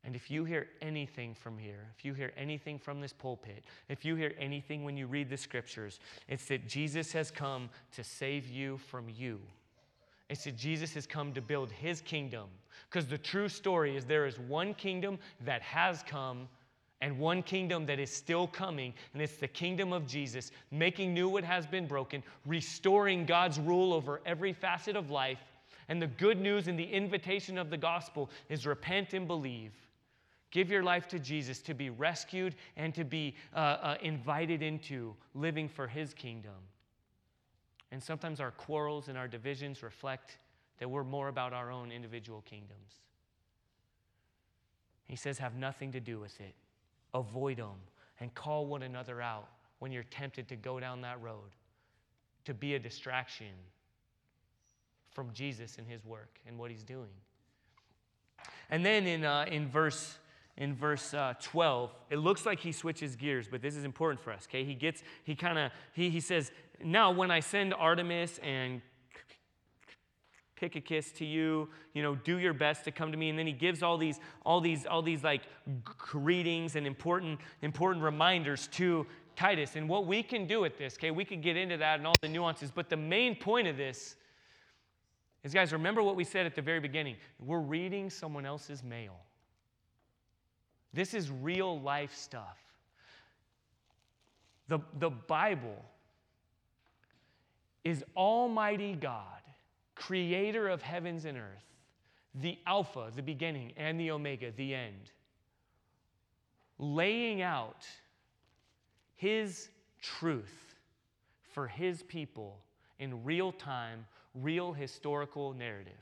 And 0.05 0.15
if 0.15 0.31
you 0.31 0.45
hear 0.45 0.69
anything 0.83 1.35
from 1.35 1.57
here, 1.57 1.89
if 1.97 2.05
you 2.05 2.13
hear 2.13 2.33
anything 2.37 2.79
from 2.79 3.01
this 3.01 3.13
pulpit, 3.13 3.65
if 3.89 4.05
you 4.05 4.17
hear 4.17 4.35
anything 4.39 4.85
when 4.85 4.99
you 4.99 5.07
read 5.07 5.31
the 5.31 5.37
scriptures, 5.37 5.99
it's 6.29 6.47
that 6.47 6.69
Jesus 6.69 7.13
has 7.13 7.31
come 7.31 7.71
to 7.93 8.05
save 8.05 8.49
you 8.49 8.77
from 8.77 9.09
you. 9.09 9.41
It's 10.31 10.45
said 10.45 10.57
Jesus 10.57 10.95
has 10.95 11.07
come 11.07 11.33
to 11.35 11.41
build 11.41 11.71
his 11.71 12.01
kingdom 12.01 12.49
because 12.89 13.07
the 13.07 13.19
true 13.19 13.49
story 13.49 13.97
is 13.97 14.05
there 14.05 14.27
is 14.27 14.39
one 14.39 14.75
kingdom 14.75 15.19
that 15.45 15.63
has 15.63 16.03
come 16.03 16.49
and 17.01 17.19
one 17.19 17.43
kingdom 17.43 17.85
that 17.85 17.99
is 17.99 18.11
still 18.11 18.47
coming, 18.47 18.95
and 19.13 19.21
it's 19.21 19.37
the 19.37 19.49
kingdom 19.49 19.93
of 19.93 20.07
Jesus, 20.07 20.53
making 20.71 21.13
new 21.13 21.29
what 21.29 21.45
has 21.45 21.67
been 21.67 21.87
broken, 21.87 22.23
restoring 22.47 23.27
God's 23.27 23.61
rule 23.61 23.93
over 23.93 24.23
every 24.25 24.55
facet 24.55 24.97
of 24.97 25.11
life. 25.11 25.41
And 25.89 26.01
the 26.01 26.07
good 26.07 26.41
news 26.41 26.67
and 26.67 26.79
the 26.79 26.91
invitation 26.91 27.59
of 27.59 27.69
the 27.69 27.77
gospel 27.77 28.31
is 28.49 28.67
repent 28.67 29.13
and 29.13 29.27
believe. 29.27 29.73
Give 30.51 30.71
your 30.71 30.83
life 30.83 31.07
to 31.09 31.19
Jesus 31.19 31.61
to 31.63 31.75
be 31.75 31.91
rescued 31.91 32.55
and 32.77 32.95
to 32.95 33.05
be 33.05 33.35
uh, 33.55 33.59
uh, 33.59 33.97
invited 34.01 34.63
into 34.63 35.15
living 35.35 35.69
for 35.69 35.87
his 35.87 36.15
kingdom. 36.15 36.55
And 37.95 38.03
sometimes 38.03 38.41
our 38.41 38.51
quarrels 38.51 39.07
and 39.07 39.17
our 39.17 39.29
divisions 39.29 39.85
reflect 39.85 40.39
that 40.81 40.91
we're 40.91 41.05
more 41.05 41.29
about 41.29 41.53
our 41.53 41.71
own 41.71 41.93
individual 41.93 42.43
kingdoms. 42.45 42.99
He 45.05 45.15
says, 45.15 45.39
have 45.39 45.55
nothing 45.55 45.93
to 45.93 46.01
do 46.01 46.19
with 46.19 46.41
it. 46.41 46.57
Avoid 47.15 47.59
them 47.59 47.79
and 48.19 48.35
call 48.35 48.67
one 48.67 48.83
another 48.83 49.23
out 49.23 49.47
when 49.79 49.93
you're 49.93 50.03
tempted 50.11 50.49
to 50.49 50.57
go 50.57 50.81
down 50.81 51.03
that 51.03 51.23
road, 51.23 51.55
to 52.47 52.53
be 52.53 52.75
a 52.75 52.81
distraction 52.81 53.55
from 55.13 55.33
Jesus 55.33 55.79
and 55.79 55.87
his 55.87 56.05
work 56.05 56.41
and 56.49 56.59
what 56.59 56.73
he's 56.73 56.83
doing. 56.83 57.15
And 58.71 58.85
then 58.85 59.07
in, 59.07 59.25
uh, 59.25 59.47
in 59.49 59.69
verse 59.69 60.19
in 60.57 60.75
verse 60.75 61.15
uh, 61.15 61.35
12 61.41 61.95
it 62.11 62.19
looks 62.19 62.47
like 62.47 62.61
he 62.61 62.73
switches 62.73 63.17
gears 63.17 63.49
but 63.51 63.61
this 63.61 63.77
is 63.77 63.85
important 63.85 64.21
for 64.21 64.33
us 64.33 64.47
okay 64.49 64.65
he 64.65 64.75
gets 64.75 65.03
he 65.25 65.35
kind 65.35 65.59
of 65.59 65.73
he, 65.93 66.11
he 66.11 66.21
says 66.21 66.53
now 66.83 67.11
when 67.11 67.31
i 67.31 67.41
send 67.41 67.73
Artemas 67.73 68.39
and 68.43 68.81
Tychicus 70.57 71.11
to 71.13 71.25
you, 71.25 71.69
you 71.95 72.03
know, 72.03 72.15
do 72.15 72.39
your 72.39 72.53
best 72.53 72.85
to 72.85 72.93
come 72.93 73.11
to 73.11 73.19
me. 73.19 73.29
And 73.29 73.39
then 73.39 73.47
he 73.47 73.53
gives 73.53 73.83
all 73.83 73.99
these, 73.99 74.21
all 74.45 74.61
these, 74.61 74.87
all 74.87 75.03
these 75.03 75.25
like 75.25 75.43
greetings 75.85 76.77
and 76.77 76.87
important, 76.87 77.41
important 77.63 78.05
reminders 78.05 78.69
to 78.69 79.07
Titus. 79.37 79.77
And 79.77 79.89
what 79.89 80.07
we 80.07 80.23
can 80.23 80.47
do 80.47 80.61
with 80.61 80.79
this, 80.79 80.95
okay, 80.95 81.11
we 81.11 81.25
could 81.25 81.43
get 81.43 81.57
into 81.57 81.77
that 81.79 81.99
and 81.99 82.07
all 82.07 82.17
the 82.21 82.29
nuances, 82.29 82.71
but 82.71 82.89
the 82.89 82.97
main 82.97 83.35
point 83.35 83.67
of 83.67 83.77
this 83.77 84.17
is, 85.43 85.53
guys, 85.53 85.73
remember 85.73 86.03
what 86.03 86.17
we 86.17 86.25
said 86.25 86.47
at 86.47 86.55
the 86.55 86.63
very 86.63 86.81
beginning. 86.81 87.17
We're 87.39 87.59
reading 87.59 88.09
someone 88.09 88.47
else's 88.47 88.83
mail. 88.83 89.17
This 90.95 91.13
is 91.13 91.31
real 91.31 91.81
life 91.81 92.15
stuff. 92.15 92.59
The, 94.69 94.79
the 94.99 95.11
Bible 95.11 95.85
is 97.83 98.03
Almighty 98.17 98.95
God 98.95 99.35
creator 99.95 100.69
of 100.69 100.83
heavens 100.83 101.25
and 101.25 101.37
earth, 101.37 101.65
the 102.35 102.59
Alpha, 102.67 103.11
the 103.15 103.23
beginning, 103.23 103.73
and 103.77 103.99
the 103.99 104.11
Omega, 104.11 104.51
the 104.57 104.75
end, 104.75 105.11
laying 106.79 107.43
out 107.43 107.87
his 109.15 109.69
truth 110.03 110.75
for 111.53 111.69
his 111.69 112.03
people 112.03 112.59
in 112.99 113.25
real 113.25 113.53
time, 113.53 114.05
real 114.35 114.73
historical 114.73 115.53
narrative. 115.55 115.93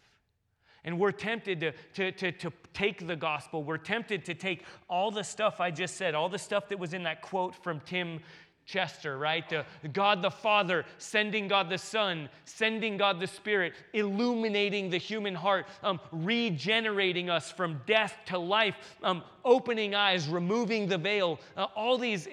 And 0.85 0.99
we're 0.99 1.13
tempted 1.13 1.61
to, 1.61 1.73
to, 1.95 2.13
to, 2.13 2.33
to, 2.33 2.53
take 2.75 3.07
the 3.07 3.15
gospel. 3.15 3.63
We're 3.63 3.77
tempted 3.77 4.25
to 4.25 4.35
take 4.35 4.65
all 4.89 5.11
the 5.11 5.23
stuff 5.23 5.61
I 5.61 5.71
just 5.71 5.97
said, 5.97 6.15
all 6.15 6.31
the 6.31 6.39
stuff 6.39 6.71
that 6.71 6.79
was 6.79 6.95
in 6.95 7.03
that 7.03 7.21
quote 7.21 7.55
from 7.63 7.81
Tim 7.81 8.21
Chester, 8.65 9.19
right? 9.19 9.49
The, 9.49 9.65
God 9.93 10.23
the 10.23 10.31
Father 10.31 10.85
sending 10.99 11.49
God 11.49 11.69
the 11.69 11.79
Son, 11.79 12.29
sending 12.45 12.97
God 12.97 13.21
the 13.21 13.27
Spirit, 13.27 13.75
illuminating 13.93 14.89
the 14.89 14.99
human 14.99 15.35
heart, 15.35 15.67
um, 15.83 16.01
regenerating 16.13 17.29
us 17.29 17.51
from 17.51 17.81
death 17.87 18.17
to 18.27 18.39
life, 18.39 18.77
um, 19.03 19.23
opening 19.45 19.95
eyes, 19.95 20.29
removing 20.29 20.87
the 20.87 20.99
veil, 20.99 21.41
uh, 21.57 21.67
all 21.75 21.99
these 21.99 22.27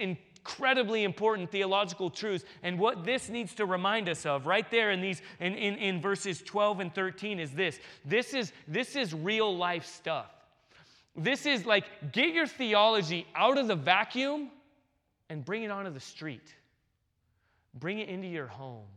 incredibly 0.50 1.04
important 1.04 1.52
theological 1.52 2.10
truths. 2.10 2.44
And 2.64 2.80
what 2.80 3.04
this 3.04 3.30
needs 3.30 3.54
to 3.56 3.66
remind 3.66 4.10
us 4.10 4.26
of 4.26 4.46
right 4.46 4.70
there 4.72 4.92
in 4.92 5.02
these 5.02 5.22
in, 5.40 5.54
in, 5.54 5.76
in 5.76 6.02
verses 6.02 6.42
12 6.42 6.80
and 6.80 6.96
13 6.96 7.40
is 7.40 7.52
this. 7.52 7.80
This 8.06 8.34
is 8.34 8.52
this 8.68 8.96
is 8.96 9.14
real 9.14 9.56
life 9.56 9.86
stuff. 9.86 10.28
This 11.16 11.46
is 11.46 11.66
like 11.66 11.86
get 12.12 12.34
your 12.34 12.48
theology 12.48 13.28
out 13.36 13.58
of 13.58 13.68
the 13.68 13.76
vacuum 13.76 14.50
and 15.30 15.46
bring 15.46 15.64
it 15.64 15.72
onto 15.72 15.92
the 15.92 16.00
street. 16.00 16.54
Bring 17.76 18.00
it 18.00 18.10
into 18.10 18.28
your 18.28 18.48
home. 18.48 18.88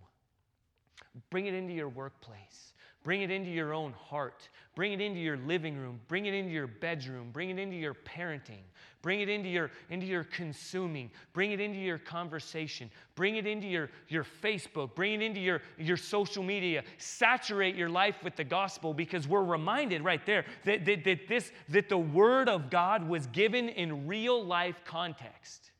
Bring 1.31 1.47
it 1.47 1.55
into 1.55 1.75
your 1.75 1.89
workplace. 1.89 2.73
Bring 3.05 3.23
it 3.23 3.31
into 3.31 3.51
your 3.51 3.75
own 3.75 3.93
heart. 3.93 4.49
Bring 4.75 4.93
it 4.93 5.01
into 5.01 5.21
your 5.21 5.37
living 5.37 5.77
room. 5.77 6.01
Bring 6.09 6.27
it 6.27 6.33
into 6.33 6.51
your 6.51 6.69
bedroom. 6.69 7.31
Bring 7.33 7.51
it 7.51 7.59
into 7.59 7.77
your 7.77 7.95
parenting. 7.95 8.63
Bring 9.03 9.21
it 9.21 9.29
into 9.29 9.49
your, 9.49 9.73
into 9.91 10.07
your 10.07 10.23
consuming. 10.23 11.11
Bring 11.33 11.51
it 11.51 11.61
into 11.61 11.79
your 11.79 11.99
conversation. 11.99 12.89
Bring 13.17 13.35
it 13.35 13.47
into 13.47 13.67
your, 13.67 13.91
your 14.09 14.25
Facebook. 14.43 14.95
Bring 14.95 15.15
it 15.15 15.23
into 15.23 15.41
your, 15.41 15.61
your 15.77 15.97
social 15.97 16.45
media. 16.45 16.85
Saturate 16.99 17.75
your 17.75 17.89
life 17.89 18.23
with 18.23 18.37
the 18.37 18.45
gospel 18.45 18.95
because 18.95 19.27
we're 19.27 19.43
reminded 19.43 20.05
right 20.05 20.25
there 20.25 20.45
that, 20.65 20.85
that, 20.85 21.03
that, 21.05 21.29
this, 21.29 21.51
that 21.69 21.89
the 21.89 21.99
word 21.99 22.49
of 22.49 22.71
God 22.71 23.09
was 23.09 23.27
given 23.27 23.69
in 23.69 24.07
real 24.07 24.43
life 24.43 24.81
context. 24.85 25.73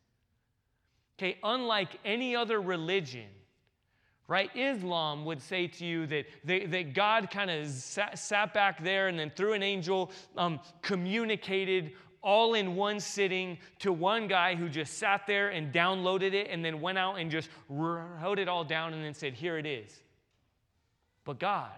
Okay, 1.17 1.39
unlike 1.45 1.91
any 2.05 2.35
other 2.35 2.61
religion, 2.61 3.29
right? 4.27 4.51
Islam 4.57 5.25
would 5.27 5.41
say 5.41 5.69
to 5.69 5.85
you 5.85 6.07
that, 6.09 6.25
they, 6.43 6.67
that 6.67 6.95
God 6.95 7.31
kind 7.31 7.51
of 7.51 7.69
sat, 7.69 8.19
sat, 8.19 8.53
back 8.53 8.83
there 8.83 9.07
and 9.07 9.17
then 9.17 9.31
through 9.31 9.53
an 9.53 9.63
angel 9.63 10.11
um, 10.37 10.59
communicated 10.81 11.93
all 12.23 12.55
in 12.55 12.77
one 12.77 13.01
sitting 13.01 13.59
to 13.81 13.93
one 13.93 14.29
guy 14.29 14.55
who 14.55 14.69
just 14.69 14.99
sat 14.99 15.27
there 15.27 15.49
and 15.49 15.73
downloaded 15.73 16.33
it 16.33 16.49
and 16.51 16.65
then 16.65 16.81
went 16.81 16.99
out 16.99 17.19
and 17.19 17.31
just 17.31 17.49
wrote 17.69 18.39
it 18.39 18.49
all 18.49 18.65
down 18.65 18.95
and 18.95 19.05
then 19.05 19.15
said, 19.15 19.35
Here 19.35 19.59
it 19.59 19.67
is. 19.67 20.03
But 21.25 21.39
God, 21.39 21.71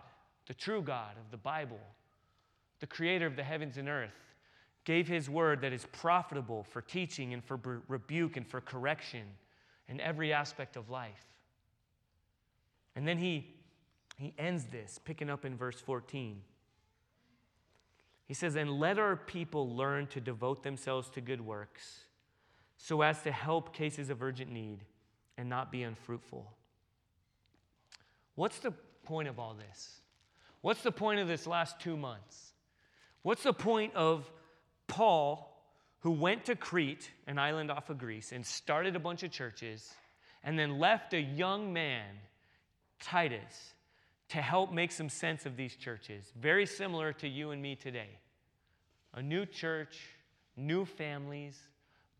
the 0.47 0.55
true 0.55 0.83
God 0.83 1.13
of 1.17 1.31
the 1.31 1.37
Bible, 1.37 1.81
the 2.81 2.87
creator 2.87 3.27
of 3.27 3.37
the 3.37 3.43
heavens 3.43 3.79
and 3.79 3.89
earth, 3.89 4.11
gave 4.85 5.09
his 5.09 5.31
word 5.31 5.63
that 5.63 5.73
is 5.73 5.87
profitable 5.93 6.63
for 6.63 6.83
teaching 6.83 7.33
and 7.33 7.43
for 7.43 7.83
rebuke 7.89 8.37
and 8.37 8.47
for 8.47 8.61
correction 8.61 9.25
in 9.89 10.01
every 10.01 10.33
aspect 10.33 10.77
of 10.77 10.91
life. 10.91 11.27
And 12.95 13.09
then 13.09 13.19
he, 13.19 13.55
he 14.19 14.35
ends 14.39 14.65
this, 14.67 15.01
picking 15.05 15.31
up 15.31 15.45
in 15.45 15.57
verse 15.57 15.81
14. 15.81 16.41
He 18.27 18.35
says, 18.35 18.57
And 18.57 18.79
let 18.79 18.99
our 18.99 19.17
people 19.17 19.75
learn 19.77 20.07
to 20.09 20.21
devote 20.21 20.63
themselves 20.63 21.11
to 21.11 21.21
good 21.21 21.41
works 21.41 22.01
so 22.77 23.03
as 23.03 23.23
to 23.23 23.33
help 23.33 23.75
cases 23.75 24.11
of 24.11 24.23
urgent 24.23 24.51
need 24.51 24.81
and 25.37 25.49
not 25.49 25.71
be 25.71 25.83
unfruitful. 25.83 26.53
What's 28.35 28.59
the 28.59 28.73
point 29.05 29.29
of 29.29 29.39
all 29.39 29.55
this? 29.55 30.01
What's 30.61 30.83
the 30.83 30.93
point 30.93 31.21
of 31.21 31.29
this 31.29 31.47
last 31.47 31.79
two 31.81 31.97
months? 31.97 32.53
What's 33.23 33.43
the 33.43 33.53
point 33.53 33.95
of 33.95 34.31
Paul, 34.87 35.63
who 36.01 36.11
went 36.11 36.47
to 36.47 36.57
Crete, 36.57 37.11
an 37.27 37.39
island 37.39 37.71
off 37.71 37.91
of 37.91 37.99
Greece, 37.99 38.33
and 38.33 38.45
started 38.45 38.97
a 38.97 39.01
bunch 39.01 39.23
of 39.23 39.31
churches, 39.31 39.95
and 40.43 40.59
then 40.59 40.79
left 40.79 41.15
a 41.15 41.21
young 41.21 41.73
man, 41.73 42.07
Titus, 43.01 43.74
to 44.35 44.43
help 44.43 44.73
make 44.73 44.91
some 44.91 45.09
sense 45.09 45.47
of 45.47 45.57
these 45.57 45.77
churches, 45.77 46.33
very 46.37 46.67
similar 46.67 47.13
to 47.13 47.29
you 47.29 47.53
and 47.53 47.63
me 47.63 47.77
today. 47.77 48.19
A 49.15 49.23
new 49.23 49.47
church, 49.47 49.97
new 50.57 50.85
families, 50.85 51.57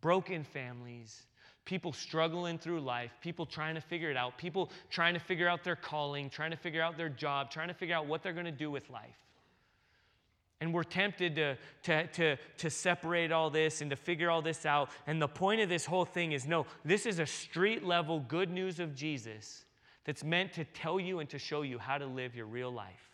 broken 0.01 0.45
families, 0.45 1.25
people 1.65 1.93
struggling 1.93 2.57
through 2.57 2.81
life, 2.81 3.11
people 3.21 3.45
trying 3.45 3.75
to 3.75 3.81
figure 3.81 4.13
it 4.13 4.17
out, 4.17 4.39
people 4.39 4.71
trying 4.91 5.15
to 5.15 5.19
figure 5.19 5.49
out 5.49 5.65
their 5.65 5.75
calling, 5.75 6.31
trying 6.31 6.53
to 6.53 6.57
figure 6.57 6.81
out 6.81 6.97
their 6.97 7.09
job, 7.09 7.51
trying 7.51 7.67
to 7.67 7.75
figure 7.75 7.97
out 7.97 8.07
what 8.07 8.23
they're 8.23 8.33
going 8.33 8.45
to 8.45 8.53
do 8.53 8.71
with 8.71 8.89
life. 8.91 9.19
And 10.61 10.73
we're 10.73 10.85
tempted 10.85 11.35
to, 11.35 11.57
to, 11.83 12.07
to, 12.07 12.37
to 12.59 12.71
separate 12.71 13.33
all 13.33 13.51
this 13.51 13.81
and 13.81 13.91
to 13.91 13.97
figure 13.97 14.31
all 14.31 14.41
this 14.41 14.65
out. 14.65 14.91
And 15.09 15.21
the 15.21 15.27
point 15.27 15.63
of 15.63 15.69
this 15.69 15.85
whole 15.85 16.05
thing 16.05 16.31
is 16.31 16.47
no, 16.47 16.67
this 16.85 17.07
is 17.07 17.19
a 17.19 17.27
street 17.27 17.83
level 17.83 18.21
good 18.21 18.51
news 18.51 18.79
of 18.79 18.95
Jesus 18.95 19.65
that's 20.05 20.23
meant 20.23 20.53
to 20.55 20.65
tell 20.65 21.01
you 21.01 21.19
and 21.19 21.29
to 21.31 21.39
show 21.39 21.63
you 21.63 21.79
how 21.79 21.99
to 21.99 22.07
live 22.07 22.35
your 22.35 22.47
real 22.47 22.71
life. 22.71 23.11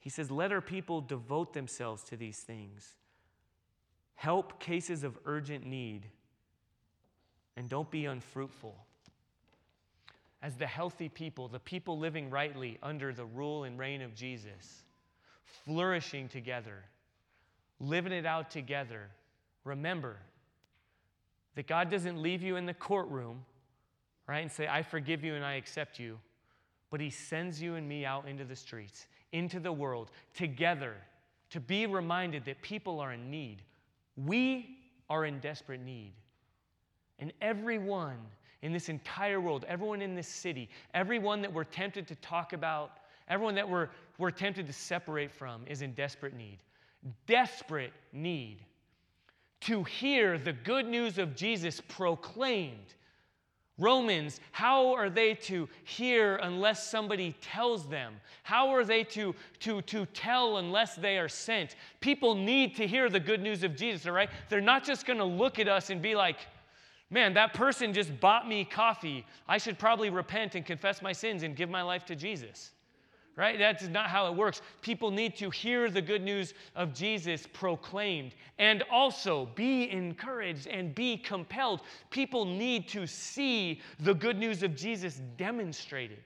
He 0.00 0.10
says, 0.10 0.30
Let 0.30 0.52
our 0.52 0.60
people 0.60 1.00
devote 1.00 1.52
themselves 1.52 2.02
to 2.04 2.16
these 2.16 2.38
things, 2.38 2.94
help 4.14 4.58
cases 4.58 5.04
of 5.04 5.18
urgent 5.26 5.66
need, 5.66 6.06
and 7.56 7.68
don't 7.68 7.90
be 7.90 8.06
unfruitful. 8.06 8.74
As 10.40 10.54
the 10.54 10.66
healthy 10.66 11.08
people, 11.08 11.48
the 11.48 11.58
people 11.58 11.98
living 11.98 12.30
rightly 12.30 12.78
under 12.82 13.12
the 13.12 13.24
rule 13.24 13.64
and 13.64 13.78
reign 13.78 14.00
of 14.00 14.14
Jesus, 14.14 14.84
flourishing 15.64 16.28
together, 16.28 16.84
living 17.80 18.12
it 18.12 18.24
out 18.24 18.50
together, 18.50 19.10
remember 19.64 20.16
that 21.56 21.66
God 21.66 21.90
doesn't 21.90 22.22
leave 22.22 22.40
you 22.40 22.54
in 22.54 22.66
the 22.66 22.74
courtroom 22.74 23.44
right? 24.28 24.42
And 24.42 24.52
say, 24.52 24.68
I 24.68 24.82
forgive 24.82 25.24
you 25.24 25.34
and 25.34 25.44
I 25.44 25.54
accept 25.54 25.98
you. 25.98 26.18
But 26.90 27.00
He 27.00 27.10
sends 27.10 27.60
you 27.60 27.74
and 27.74 27.88
me 27.88 28.04
out 28.04 28.28
into 28.28 28.44
the 28.44 28.56
streets, 28.56 29.06
into 29.32 29.58
the 29.58 29.72
world, 29.72 30.10
together, 30.34 30.94
to 31.50 31.60
be 31.60 31.86
reminded 31.86 32.44
that 32.44 32.60
people 32.62 33.00
are 33.00 33.12
in 33.12 33.30
need. 33.30 33.62
We 34.16 34.78
are 35.08 35.24
in 35.24 35.40
desperate 35.40 35.80
need. 35.80 36.12
And 37.18 37.32
everyone 37.40 38.18
in 38.62 38.72
this 38.72 38.88
entire 38.88 39.40
world, 39.40 39.64
everyone 39.68 40.02
in 40.02 40.14
this 40.14 40.28
city, 40.28 40.68
everyone 40.94 41.42
that 41.42 41.52
we're 41.52 41.64
tempted 41.64 42.06
to 42.08 42.14
talk 42.16 42.52
about, 42.52 42.98
everyone 43.28 43.54
that 43.54 43.68
we're, 43.68 43.88
we're 44.18 44.30
tempted 44.30 44.66
to 44.66 44.72
separate 44.72 45.30
from 45.30 45.62
is 45.66 45.82
in 45.82 45.92
desperate 45.92 46.34
need. 46.34 46.58
Desperate 47.26 47.92
need 48.12 48.58
to 49.60 49.84
hear 49.84 50.38
the 50.38 50.52
good 50.52 50.86
news 50.86 51.18
of 51.18 51.34
Jesus 51.34 51.80
proclaimed 51.88 52.94
Romans, 53.78 54.40
how 54.50 54.92
are 54.94 55.08
they 55.08 55.34
to 55.34 55.68
hear 55.84 56.36
unless 56.36 56.90
somebody 56.90 57.34
tells 57.40 57.88
them? 57.88 58.14
How 58.42 58.70
are 58.70 58.84
they 58.84 59.04
to, 59.04 59.34
to, 59.60 59.82
to 59.82 60.06
tell 60.06 60.56
unless 60.56 60.96
they 60.96 61.16
are 61.18 61.28
sent? 61.28 61.76
People 62.00 62.34
need 62.34 62.74
to 62.76 62.86
hear 62.86 63.08
the 63.08 63.20
good 63.20 63.40
news 63.40 63.62
of 63.62 63.76
Jesus, 63.76 64.06
all 64.06 64.12
right? 64.12 64.30
They're 64.48 64.60
not 64.60 64.84
just 64.84 65.06
going 65.06 65.18
to 65.18 65.24
look 65.24 65.58
at 65.58 65.68
us 65.68 65.90
and 65.90 66.02
be 66.02 66.16
like, 66.16 66.38
man, 67.08 67.34
that 67.34 67.54
person 67.54 67.92
just 67.92 68.18
bought 68.20 68.48
me 68.48 68.64
coffee. 68.64 69.24
I 69.46 69.58
should 69.58 69.78
probably 69.78 70.10
repent 70.10 70.56
and 70.56 70.66
confess 70.66 71.00
my 71.00 71.12
sins 71.12 71.44
and 71.44 71.54
give 71.54 71.70
my 71.70 71.82
life 71.82 72.04
to 72.06 72.16
Jesus 72.16 72.72
right? 73.38 73.56
That's 73.56 73.86
not 73.86 74.08
how 74.08 74.26
it 74.26 74.36
works. 74.36 74.60
People 74.82 75.12
need 75.12 75.36
to 75.36 75.48
hear 75.48 75.88
the 75.90 76.02
good 76.02 76.22
news 76.22 76.54
of 76.74 76.92
Jesus 76.92 77.46
proclaimed 77.52 78.34
and 78.58 78.82
also 78.90 79.48
be 79.54 79.88
encouraged 79.90 80.66
and 80.66 80.92
be 80.92 81.16
compelled. 81.16 81.82
People 82.10 82.44
need 82.44 82.88
to 82.88 83.06
see 83.06 83.80
the 84.00 84.12
good 84.12 84.36
news 84.36 84.64
of 84.64 84.74
Jesus 84.74 85.22
demonstrated. 85.36 86.18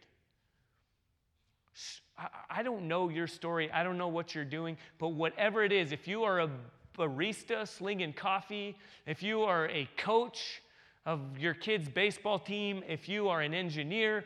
I 2.49 2.63
don't 2.63 2.89
know 2.89 3.11
your 3.11 3.27
story, 3.27 3.71
I 3.71 3.83
don't 3.83 3.99
know 3.99 4.09
what 4.09 4.35
you're 4.35 4.45
doing, 4.45 4.79
but 4.99 5.09
whatever 5.09 5.63
it 5.65 5.73
is, 5.73 5.93
if 5.93 6.09
you 6.09 6.23
are 6.25 6.41
a 6.41 6.51
barista 6.97 7.69
slinging 7.69 8.15
coffee, 8.15 8.79
if 9.07 9.23
you 9.23 9.43
are 9.43 9.69
a 9.69 9.87
coach, 9.99 10.63
of 11.05 11.37
your 11.37 11.55
kid's 11.55 11.89
baseball 11.89 12.39
team, 12.39 12.83
if 12.89 13.09
you 13.09 13.29
are 13.29 13.41
an 13.41 13.55
engineer, 13.55 14.25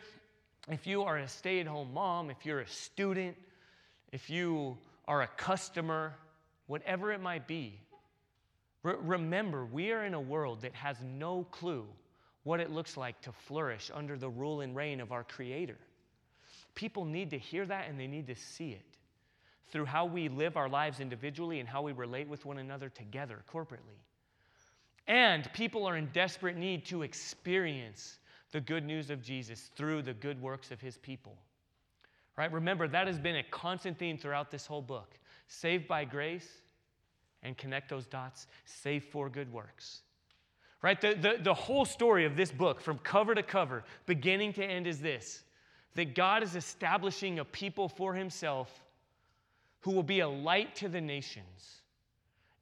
if 0.71 0.87
you 0.87 1.03
are 1.03 1.19
a 1.19 1.29
stay 1.29 1.61
at 1.61 1.67
home 1.67 1.93
mom, 1.95 2.31
if 2.31 2.45
you're 2.45 2.61
a 2.61 2.69
student, 2.69 3.37
if 4.13 4.29
you 4.29 4.77
are 5.07 5.23
a 5.23 5.29
customer, 5.29 6.15
whatever 6.67 7.13
it 7.13 7.21
might 7.21 7.47
be, 7.47 7.79
re- 8.83 8.97
remember 9.01 9.65
we 9.65 9.93
are 9.93 10.05
in 10.05 10.15
a 10.15 10.21
world 10.21 10.63
that 10.63 10.75
has 10.75 10.97
no 11.03 11.45
clue 11.51 11.87
what 12.43 12.61
it 12.61 12.71
looks 12.71 12.97
like 12.97 13.21
to 13.21 13.33
flourish 13.33 13.91
under 13.95 14.17
the 14.17 14.29
rule 14.29 14.61
and 14.61 14.75
reign 14.75 15.01
of 15.01 15.13
our 15.13 15.25
Creator. 15.25 15.79
People 16.75 17.05
need 17.05 17.31
to 17.31 17.39
hear 17.39 17.67
that 17.67 17.89
and 17.89 17.99
they 17.99 18.07
need 18.07 18.27
to 18.27 18.37
see 18.37 18.71
it 18.71 18.85
through 19.71 19.85
how 19.85 20.05
we 20.05 20.29
live 20.29 20.57
our 20.57 20.69
lives 20.69 21.01
individually 21.01 21.59
and 21.59 21.69
how 21.69 21.83
we 21.83 21.93
relate 21.93 22.29
with 22.29 22.45
one 22.45 22.59
another 22.59 22.89
together 22.89 23.43
corporately. 23.53 23.99
And 25.09 25.53
people 25.53 25.87
are 25.87 25.97
in 25.97 26.07
desperate 26.07 26.57
need 26.57 26.85
to 26.87 27.03
experience 27.03 28.19
the 28.53 28.61
good 28.61 28.85
news 28.85 29.11
of 29.11 29.23
Jesus 29.23 29.71
through 29.77 30.03
the 30.03 30.15
good 30.15 30.41
works 30.41 30.71
of 30.71 30.81
his 30.81 30.97
people. 30.99 31.37
Right? 32.37 32.53
Remember, 32.53 32.87
that 32.89 33.07
has 33.07 33.19
been 33.19 33.37
a 33.37 33.43
constant 33.45 33.99
theme 33.99 34.19
throughout 34.19 34.51
this 34.51 34.67
whole 34.67 34.83
book. 34.83 35.19
Saved 35.49 35.87
by 35.87 36.05
grace, 36.05 36.49
and 37.43 37.57
connect 37.57 37.89
those 37.89 38.07
dots, 38.07 38.47
saved 38.65 39.07
for 39.07 39.29
good 39.29 39.53
works. 39.53 40.01
Right? 40.83 41.01
The, 41.01 41.15
the, 41.15 41.37
the 41.43 41.55
whole 41.55 41.85
story 41.85 42.25
of 42.25 42.37
this 42.37 42.51
book, 42.51 42.81
from 42.81 42.99
cover 42.99 43.35
to 43.35 43.43
cover, 43.43 43.85
beginning 44.05 44.53
to 44.55 44.65
end, 44.65 44.87
is 44.87 45.01
this 45.01 45.43
that 45.95 46.15
God 46.15 46.43
is 46.43 46.57
establishing 46.57 47.39
a 47.39 47.45
people 47.45 47.89
for 47.89 48.13
himself 48.13 48.85
who 49.81 49.93
will 49.93 50.03
be 50.03 50.21
a 50.21 50.29
light 50.29 50.75
to 50.77 50.91
the 50.91 51.01
nations 51.01 51.81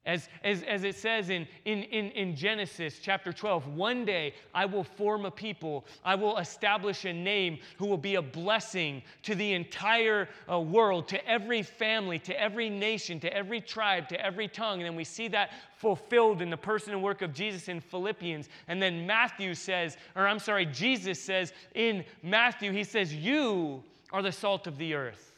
as, 0.05 0.29
as, 0.43 0.61
as 0.63 0.83
it 0.83 0.95
says 0.95 1.29
in, 1.29 1.47
in, 1.65 1.83
in, 1.83 2.11
in 2.11 2.35
Genesis 2.35 2.99
chapter 3.01 3.33
12, 3.33 3.67
one 3.69 4.05
day 4.05 4.33
I 4.53 4.65
will 4.65 4.83
form 4.83 5.25
a 5.25 5.31
people, 5.31 5.85
I 6.03 6.13
will 6.13 6.37
establish 6.37 7.05
a 7.05 7.13
name 7.13 7.57
who 7.77 7.87
will 7.87 7.97
be 7.97 8.15
a 8.15 8.21
blessing 8.21 9.01
to 9.23 9.33
the 9.33 9.53
entire 9.53 10.29
uh, 10.49 10.59
world, 10.59 11.07
to 11.07 11.27
every 11.27 11.63
family, 11.63 12.19
to 12.19 12.39
every 12.39 12.69
nation, 12.69 13.19
to 13.21 13.33
every 13.35 13.61
tribe, 13.61 14.07
to 14.09 14.25
every 14.25 14.47
tongue. 14.47 14.79
And 14.79 14.85
then 14.85 14.95
we 14.95 15.03
see 15.03 15.27
that 15.29 15.51
fulfilled 15.77 16.41
in 16.41 16.49
the 16.49 16.57
person 16.57 16.93
and 16.93 17.01
work 17.01 17.21
of 17.23 17.33
Jesus 17.33 17.67
in 17.67 17.79
Philippians. 17.79 18.47
And 18.67 18.81
then 18.81 19.07
Matthew 19.07 19.55
says, 19.55 19.97
or 20.15 20.27
I'm 20.27 20.39
sorry, 20.39 20.67
Jesus 20.67 21.19
says 21.19 21.51
in 21.73 22.05
Matthew, 22.21 22.71
he 22.71 22.83
says, 22.83 23.13
You 23.13 23.83
are 24.11 24.21
the 24.21 24.31
salt 24.31 24.67
of 24.67 24.77
the 24.77 24.93
earth. 24.93 25.34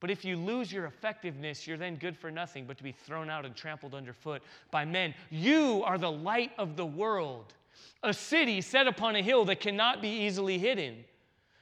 But 0.00 0.10
if 0.10 0.24
you 0.24 0.36
lose 0.36 0.72
your 0.72 0.86
effectiveness, 0.86 1.66
you're 1.66 1.76
then 1.76 1.96
good 1.96 2.16
for 2.16 2.30
nothing 2.30 2.64
but 2.66 2.78
to 2.78 2.82
be 2.82 2.92
thrown 2.92 3.28
out 3.28 3.44
and 3.44 3.54
trampled 3.54 3.94
underfoot 3.94 4.42
by 4.70 4.86
men. 4.86 5.14
You 5.28 5.82
are 5.84 5.98
the 5.98 6.10
light 6.10 6.52
of 6.58 6.76
the 6.76 6.86
world, 6.86 7.52
a 8.02 8.14
city 8.14 8.62
set 8.62 8.86
upon 8.86 9.14
a 9.14 9.22
hill 9.22 9.44
that 9.44 9.60
cannot 9.60 10.00
be 10.00 10.08
easily 10.08 10.58
hidden. 10.58 11.04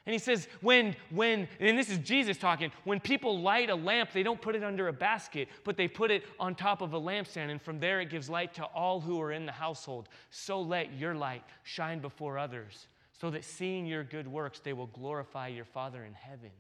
And 0.07 0.13
he 0.15 0.19
says, 0.19 0.49
when, 0.63 0.97
when, 1.11 1.49
and 1.61 1.77
this 1.77 1.91
is 1.91 1.99
Jesus 1.99 2.39
talking, 2.39 2.73
when 2.85 2.99
people 2.99 3.43
light 3.43 3.69
a 3.69 3.75
lamp, 3.75 4.13
they 4.13 4.23
don't 4.23 4.41
put 4.41 4.55
it 4.55 4.65
under 4.65 4.89
a 4.89 4.93
basket, 4.93 5.49
but 5.65 5.77
they 5.77 5.87
put 5.87 6.11
it 6.11 6.25
on 6.41 6.55
top 6.55 6.81
of 6.81 6.95
a 6.95 7.01
lampstand, 7.01 7.51
and 7.51 7.61
from 7.61 7.79
there 7.79 8.01
it 8.01 8.09
gives 8.09 8.31
light 8.31 8.55
to 8.55 8.65
all 8.65 9.01
who 9.01 9.21
are 9.21 9.33
in 9.33 9.45
the 9.45 9.53
household. 9.53 10.09
So 10.31 10.63
let 10.63 10.95
your 10.95 11.15
light 11.15 11.43
shine 11.63 11.99
before 11.99 12.39
others, 12.39 12.87
so 13.21 13.29
that 13.31 13.45
seeing 13.45 13.85
your 13.85 14.03
good 14.03 14.27
works, 14.27 14.61
they 14.61 14.73
will 14.73 14.87
glorify 14.87 15.49
your 15.49 15.67
Father 15.67 16.03
in 16.05 16.15
heaven. 16.15 16.53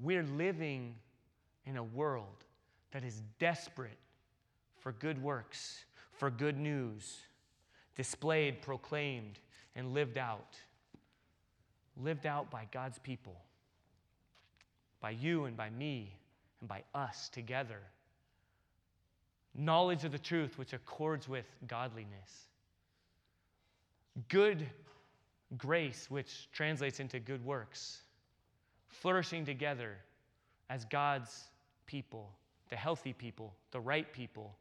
We're 0.00 0.22
living 0.22 0.94
in 1.66 1.76
a 1.76 1.82
world 1.82 2.44
that 2.92 3.04
is 3.04 3.22
desperate 3.38 3.98
for 4.78 4.92
good 4.92 5.22
works, 5.22 5.84
for 6.12 6.30
good 6.30 6.58
news, 6.58 7.18
displayed, 7.96 8.62
proclaimed, 8.62 9.38
and 9.76 9.92
lived 9.92 10.16
out. 10.16 10.56
Lived 12.02 12.24
out 12.24 12.50
by 12.50 12.66
God's 12.72 12.98
people, 12.98 13.36
by 15.00 15.10
you 15.10 15.44
and 15.44 15.56
by 15.56 15.68
me, 15.70 16.14
and 16.60 16.68
by 16.68 16.82
us 16.94 17.28
together. 17.28 17.80
Knowledge 19.54 20.04
of 20.04 20.12
the 20.12 20.18
truth 20.18 20.56
which 20.56 20.72
accords 20.72 21.28
with 21.28 21.44
godliness. 21.66 22.48
Good 24.28 24.66
grace 25.58 26.06
which 26.08 26.48
translates 26.52 27.00
into 27.00 27.20
good 27.20 27.44
works 27.44 28.02
flourishing 28.90 29.44
together 29.44 29.96
as 30.68 30.84
God's 30.84 31.44
people, 31.86 32.30
the 32.68 32.76
healthy 32.76 33.12
people, 33.12 33.54
the 33.70 33.80
right 33.80 34.12
people 34.12 34.54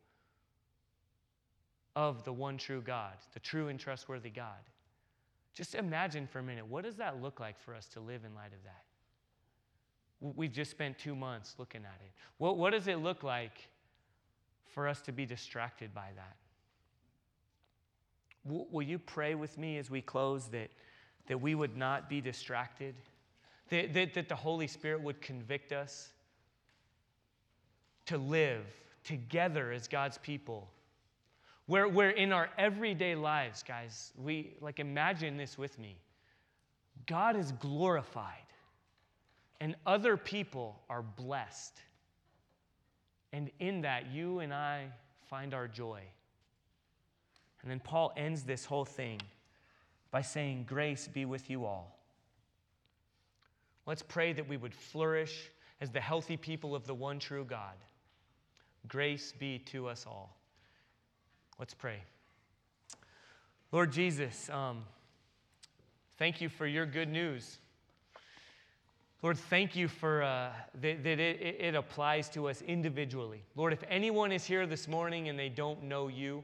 of 1.95 2.23
the 2.23 2.33
one 2.33 2.57
true 2.57 2.81
God, 2.81 3.13
the 3.33 3.39
true 3.39 3.67
and 3.67 3.79
trustworthy 3.79 4.29
God. 4.29 4.57
Just 5.53 5.75
imagine 5.75 6.27
for 6.27 6.39
a 6.39 6.43
minute, 6.43 6.65
what 6.65 6.83
does 6.83 6.95
that 6.95 7.21
look 7.21 7.39
like 7.39 7.59
for 7.59 7.75
us 7.75 7.87
to 7.87 7.99
live 7.99 8.23
in 8.23 8.33
light 8.33 8.53
of 8.53 8.63
that? 8.63 8.83
We've 10.21 10.51
just 10.51 10.71
spent 10.71 10.97
two 10.97 11.15
months 11.15 11.55
looking 11.57 11.81
at 11.81 11.99
it. 12.05 12.11
What, 12.37 12.57
what 12.57 12.71
does 12.71 12.87
it 12.87 12.99
look 12.99 13.23
like 13.23 13.69
for 14.65 14.87
us 14.87 15.01
to 15.01 15.11
be 15.11 15.25
distracted 15.25 15.93
by 15.93 16.09
that? 16.15 16.35
Will 18.45 18.81
you 18.81 18.99
pray 18.99 19.35
with 19.35 19.57
me 19.57 19.77
as 19.77 19.89
we 19.89 20.01
close 20.01 20.47
that, 20.47 20.69
that 21.27 21.39
we 21.39 21.55
would 21.55 21.77
not 21.77 22.09
be 22.09 22.21
distracted? 22.21 22.95
That, 23.69 23.93
that, 23.93 24.13
that 24.13 24.29
the 24.29 24.35
Holy 24.35 24.67
Spirit 24.67 25.01
would 25.01 25.21
convict 25.21 25.71
us 25.71 26.09
to 28.07 28.17
live 28.17 28.65
together 29.03 29.71
as 29.71 29.87
God's 29.87 30.17
people. 30.17 30.69
Where, 31.67 31.87
where 31.87 32.09
in 32.09 32.33
our 32.33 32.49
everyday 32.57 33.15
lives, 33.15 33.63
guys, 33.63 34.11
we 34.17 34.55
like 34.61 34.79
imagine 34.79 35.37
this 35.37 35.57
with 35.57 35.77
me. 35.77 35.97
God 37.05 37.35
is 37.35 37.51
glorified, 37.53 38.33
and 39.61 39.75
other 39.85 40.17
people 40.17 40.79
are 40.89 41.03
blessed. 41.03 41.79
And 43.31 43.51
in 43.59 43.81
that, 43.81 44.11
you 44.11 44.39
and 44.39 44.53
I 44.53 44.87
find 45.29 45.53
our 45.53 45.67
joy. 45.67 46.01
And 47.61 47.69
then 47.69 47.79
Paul 47.79 48.13
ends 48.17 48.43
this 48.43 48.65
whole 48.65 48.85
thing 48.85 49.21
by 50.11 50.21
saying, 50.21 50.65
Grace 50.67 51.07
be 51.07 51.25
with 51.25 51.49
you 51.49 51.65
all. 51.65 51.98
Let's 53.89 54.03
pray 54.03 54.33
that 54.33 54.47
we 54.47 54.55
would 54.55 54.75
flourish 54.75 55.49
as 55.81 55.89
the 55.89 55.99
healthy 55.99 56.37
people 56.37 56.75
of 56.75 56.85
the 56.85 56.93
one 56.93 57.17
true 57.17 57.43
God. 57.43 57.73
Grace 58.87 59.33
be 59.39 59.57
to 59.65 59.87
us 59.87 60.05
all. 60.05 60.37
Let's 61.57 61.73
pray. 61.73 61.97
Lord 63.71 63.91
Jesus, 63.91 64.47
um, 64.51 64.83
thank 66.19 66.39
you 66.39 66.49
for 66.49 66.67
your 66.67 66.85
good 66.85 67.09
news. 67.09 67.57
Lord, 69.23 69.39
thank 69.39 69.75
you 69.75 69.87
for 69.87 70.21
uh, 70.21 70.51
that, 70.81 71.03
that 71.03 71.19
it, 71.19 71.57
it 71.59 71.73
applies 71.73 72.29
to 72.29 72.47
us 72.47 72.61
individually. 72.61 73.41
Lord, 73.55 73.73
if 73.73 73.83
anyone 73.89 74.31
is 74.31 74.45
here 74.45 74.67
this 74.67 74.87
morning 74.87 75.29
and 75.29 75.39
they 75.39 75.49
don't 75.49 75.81
know 75.81 76.09
you, 76.09 76.43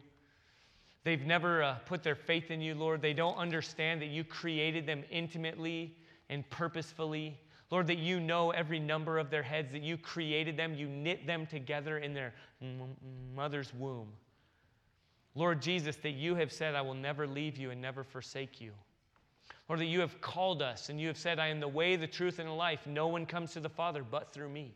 they've 1.04 1.28
never 1.28 1.62
uh, 1.62 1.76
put 1.86 2.02
their 2.02 2.16
faith 2.16 2.50
in 2.50 2.60
you, 2.60 2.74
Lord, 2.74 3.04
they 3.04 3.14
don't 3.14 3.38
understand 3.38 4.02
that 4.02 4.08
you 4.08 4.24
created 4.24 4.88
them 4.88 5.04
intimately 5.12 5.96
and 6.30 6.49
purposefully. 6.49 7.38
Lord, 7.71 7.88
that 7.88 7.97
you 7.97 8.19
know 8.19 8.51
every 8.51 8.80
number 8.80 9.17
of 9.17 9.30
their 9.30 9.43
heads, 9.43 9.71
that 9.71 9.82
you 9.82 9.97
created 9.97 10.55
them, 10.55 10.76
you 10.76 10.88
knit 10.88 11.26
them 11.26 11.45
together 11.47 11.97
in 11.97 12.13
their 12.13 12.34
mother's 13.36 13.73
womb. 13.73 14.07
Lord 15.34 15.61
Jesus, 15.61 15.97
that 15.97 16.11
you 16.11 16.36
have 16.36 16.51
said, 16.51 16.76
I 16.76 16.82
will 16.82 16.93
never 16.93 17.28
leave 17.28 17.57
you 17.57 17.71
and 17.71 17.82
never 17.82 18.03
forsake 18.03 18.61
you. 18.61 18.71
Lord, 19.67 19.82
that 19.82 19.86
you 19.86 19.99
have 19.99 20.21
called 20.21 20.61
us 20.61 20.89
and 20.89 21.01
you 21.01 21.07
have 21.07 21.17
said, 21.17 21.39
I 21.39 21.47
am 21.47 21.59
the 21.59 21.67
way, 21.67 21.95
the 21.95 22.07
truth, 22.07 22.39
and 22.39 22.47
the 22.47 22.53
life. 22.53 22.86
No 22.86 23.07
one 23.07 23.26
comes 23.26 23.53
to 23.53 23.59
the 23.59 23.69
Father 23.69 24.03
but 24.03 24.32
through 24.32 24.49
me. 24.49 24.73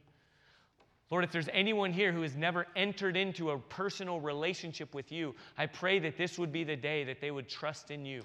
Lord, 1.11 1.23
if 1.23 1.31
there's 1.31 1.49
anyone 1.53 1.91
here 1.91 2.11
who 2.11 2.21
has 2.21 2.35
never 2.35 2.67
entered 2.75 3.17
into 3.17 3.51
a 3.51 3.57
personal 3.57 4.19
relationship 4.19 4.93
with 4.93 5.11
you, 5.11 5.33
I 5.57 5.65
pray 5.65 5.99
that 5.99 6.17
this 6.17 6.37
would 6.37 6.51
be 6.51 6.63
the 6.63 6.75
day 6.75 7.03
that 7.05 7.19
they 7.21 7.31
would 7.31 7.49
trust 7.49 7.89
in 7.89 8.05
you. 8.05 8.21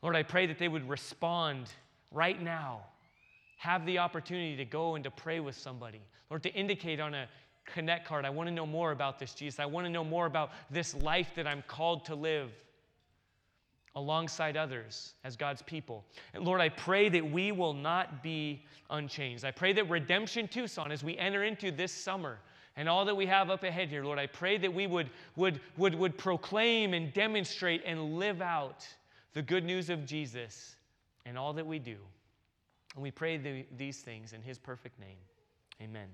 Lord, 0.00 0.16
I 0.16 0.24
pray 0.24 0.46
that 0.46 0.58
they 0.58 0.68
would 0.68 0.88
respond 0.88 1.68
right 2.12 2.40
now. 2.40 2.80
Have 3.58 3.86
the 3.86 3.98
opportunity 3.98 4.56
to 4.56 4.64
go 4.64 4.96
and 4.96 5.04
to 5.04 5.10
pray 5.10 5.40
with 5.40 5.56
somebody, 5.56 6.00
or 6.30 6.38
to 6.38 6.52
indicate 6.52 6.98
on 6.98 7.14
a 7.14 7.28
connect 7.64 8.06
card, 8.06 8.24
I 8.24 8.30
want 8.30 8.48
to 8.48 8.54
know 8.54 8.66
more 8.66 8.92
about 8.92 9.18
this, 9.18 9.34
Jesus. 9.34 9.60
I 9.60 9.66
want 9.66 9.86
to 9.86 9.90
know 9.90 10.04
more 10.04 10.26
about 10.26 10.50
this 10.70 10.94
life 10.96 11.30
that 11.36 11.46
I'm 11.46 11.62
called 11.68 12.04
to 12.06 12.14
live 12.14 12.50
alongside 13.94 14.56
others 14.56 15.14
as 15.22 15.36
God's 15.36 15.62
people. 15.62 16.04
And 16.34 16.44
Lord, 16.44 16.60
I 16.60 16.70
pray 16.70 17.08
that 17.10 17.30
we 17.30 17.52
will 17.52 17.74
not 17.74 18.22
be 18.22 18.64
unchanged. 18.90 19.44
I 19.44 19.50
pray 19.50 19.72
that 19.74 19.88
Redemption 19.88 20.48
Tucson, 20.48 20.90
as 20.90 21.04
we 21.04 21.16
enter 21.18 21.44
into 21.44 21.70
this 21.70 21.92
summer, 21.92 22.38
and 22.76 22.88
all 22.88 23.04
that 23.04 23.14
we 23.14 23.26
have 23.26 23.50
up 23.50 23.64
ahead 23.64 23.90
here, 23.90 24.02
Lord, 24.02 24.18
I 24.18 24.26
pray 24.26 24.56
that 24.56 24.72
we 24.72 24.86
would, 24.86 25.10
would, 25.36 25.60
would, 25.76 25.94
would 25.94 26.16
proclaim 26.16 26.94
and 26.94 27.12
demonstrate 27.12 27.82
and 27.84 28.14
live 28.14 28.40
out 28.40 28.86
the 29.34 29.42
good 29.42 29.64
news 29.64 29.90
of 29.90 30.06
Jesus 30.06 30.76
in 31.26 31.36
all 31.36 31.52
that 31.54 31.66
we 31.66 31.78
do. 31.78 31.96
And 32.94 33.02
we 33.02 33.10
pray 33.10 33.36
the, 33.36 33.64
these 33.76 34.00
things 34.00 34.32
in 34.32 34.42
his 34.42 34.58
perfect 34.58 34.98
name. 34.98 35.18
Amen. 35.80 36.08